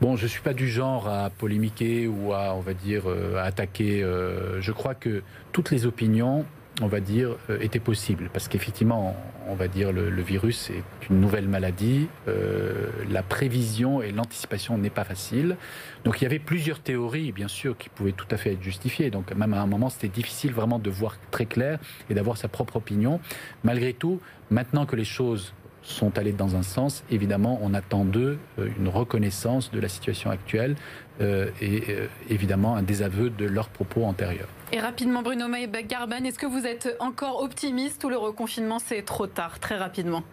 Bon, 0.00 0.16
je 0.16 0.22
ne 0.22 0.28
suis 0.28 0.40
pas 0.40 0.54
du 0.54 0.70
genre 0.70 1.06
à 1.06 1.28
polémiquer 1.28 2.08
ou 2.08 2.32
à, 2.32 2.54
on 2.54 2.60
va 2.60 2.72
dire, 2.72 3.04
à 3.36 3.42
attaquer. 3.42 4.00
je 4.00 4.72
crois 4.72 4.94
que 4.94 5.22
toutes 5.52 5.70
les 5.70 5.84
opinions 5.84 6.46
on 6.82 6.86
va 6.86 7.00
dire, 7.00 7.36
euh, 7.50 7.58
était 7.60 7.78
possible. 7.78 8.30
Parce 8.32 8.48
qu'effectivement, 8.48 9.16
on 9.48 9.54
va 9.54 9.68
dire, 9.68 9.92
le, 9.92 10.10
virus 10.22 10.70
est 10.70 10.82
une 11.08 11.20
nouvelle 11.20 11.48
maladie. 11.48 12.08
Euh, 12.28 12.88
la 13.10 13.22
prévision 13.22 14.02
et 14.02 14.10
l'anticipation 14.10 14.78
n'est 14.78 14.90
pas 14.90 15.04
facile. 15.04 15.56
Donc 16.04 16.20
il 16.20 16.24
y 16.24 16.26
avait 16.26 16.38
plusieurs 16.38 16.80
théories, 16.80 17.32
bien 17.32 17.48
sûr, 17.48 17.76
qui 17.76 17.88
pouvaient 17.88 18.12
tout 18.12 18.26
à 18.30 18.36
fait 18.36 18.52
être 18.52 18.62
justifiées. 18.62 19.10
Donc 19.10 19.34
même 19.34 19.54
à 19.54 19.60
un 19.60 19.66
moment, 19.66 19.90
c'était 19.90 20.08
difficile 20.08 20.52
vraiment 20.52 20.78
de 20.78 20.90
voir 20.90 21.16
très 21.30 21.46
clair 21.46 21.78
et 22.10 22.14
d'avoir 22.14 22.36
sa 22.36 22.48
propre 22.48 22.76
opinion. 22.76 23.20
Malgré 23.62 23.92
tout, 23.92 24.20
maintenant 24.50 24.86
que 24.86 24.96
les 24.96 25.04
choses 25.04 25.54
sont 25.84 26.18
allés 26.18 26.32
dans 26.32 26.56
un 26.56 26.62
sens. 26.62 27.04
Évidemment, 27.10 27.58
on 27.62 27.74
attend 27.74 28.04
d'eux 28.04 28.38
euh, 28.58 28.68
une 28.78 28.88
reconnaissance 28.88 29.70
de 29.70 29.78
la 29.78 29.88
situation 29.88 30.30
actuelle 30.30 30.76
euh, 31.20 31.50
et 31.60 31.84
euh, 31.88 32.06
évidemment 32.28 32.74
un 32.74 32.82
désaveu 32.82 33.30
de 33.30 33.44
leurs 33.44 33.68
propos 33.68 34.04
antérieurs. 34.04 34.48
Et 34.72 34.80
rapidement, 34.80 35.22
Bruno 35.22 35.46
Garban, 35.86 36.24
est-ce 36.24 36.38
que 36.38 36.46
vous 36.46 36.66
êtes 36.66 36.96
encore 36.98 37.42
optimiste 37.42 38.02
ou 38.04 38.08
le 38.08 38.16
reconfinement 38.16 38.78
c'est 38.78 39.02
trop 39.02 39.26
tard, 39.26 39.60
très 39.60 39.76
rapidement? 39.76 40.24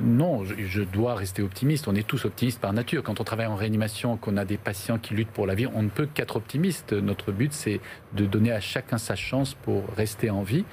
Non, 0.00 0.44
je, 0.44 0.82
dois 0.82 1.14
rester 1.14 1.42
optimiste. 1.42 1.86
On 1.86 1.94
est 1.94 2.06
tous 2.06 2.24
optimistes 2.24 2.60
par 2.60 2.72
nature. 2.72 3.02
Quand 3.02 3.20
on 3.20 3.24
travaille 3.24 3.46
en 3.46 3.56
réanimation, 3.56 4.16
qu'on 4.16 4.36
a 4.38 4.44
des 4.44 4.56
patients 4.56 4.98
qui 4.98 5.14
luttent 5.14 5.30
pour 5.30 5.46
la 5.46 5.54
vie, 5.54 5.66
on 5.66 5.82
ne 5.82 5.90
peut 5.90 6.08
qu'être 6.12 6.36
optimiste. 6.36 6.92
Notre 6.94 7.30
but, 7.30 7.52
c'est 7.52 7.80
de 8.14 8.24
donner 8.24 8.52
à 8.52 8.60
chacun 8.60 8.96
sa 8.98 9.16
chance 9.16 9.54
pour 9.54 9.84
rester 9.96 10.30
en 10.30 10.42
vie. 10.42 10.64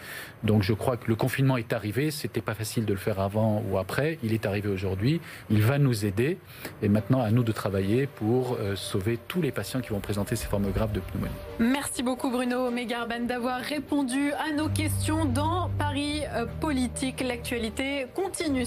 Donc 0.44 0.64
je 0.64 0.74
crois 0.74 0.96
que 0.96 1.08
le 1.08 1.16
confinement 1.16 1.58
est 1.58 1.74
arrivé. 1.74 2.12
C'était 2.12 2.42
pas 2.42 2.54
facile 2.54 2.86
de 2.86 2.94
le 2.94 3.00
faire 3.00 3.20
avant 3.20 3.62
ou 3.70 3.78
après. 3.78 4.20
Il 4.24 4.34
est 4.34 4.46
arrivé 4.46 4.70
aujourd'hui. 4.70 5.20
Il 5.50 5.62
va 5.64 5.80
nous 5.80 6.06
aider. 6.06 6.38
Et 6.82 6.88
maintenant, 6.88 7.22
à 7.22 7.32
nous 7.32 7.44
de 7.44 7.52
travailler 7.52 8.08
pour 8.08 8.54
euh, 8.54 8.76
sauver 8.76 9.20
tous 9.28 9.42
les 9.42 9.52
patients 9.52 9.82
qui 9.82 9.90
vont 9.90 10.00
présenter 10.00 10.38
ces 10.38 10.48
formes 10.48 10.72
graves 10.72 10.94
de 10.94 11.02
pneumonie. 11.02 11.34
Merci 11.60 12.04
beaucoup, 12.04 12.32
Bruno 12.32 12.72
Megarban, 12.72 13.22
d'avoir 13.22 13.60
répondu 13.60 14.32
à 14.34 14.54
nos 14.56 14.70
questions 14.70 15.26
dans 15.26 15.70
Paris 15.78 16.22
euh, 16.34 16.46
Politique. 16.62 17.22
L'actualité 17.22 18.08
continue 18.16 18.50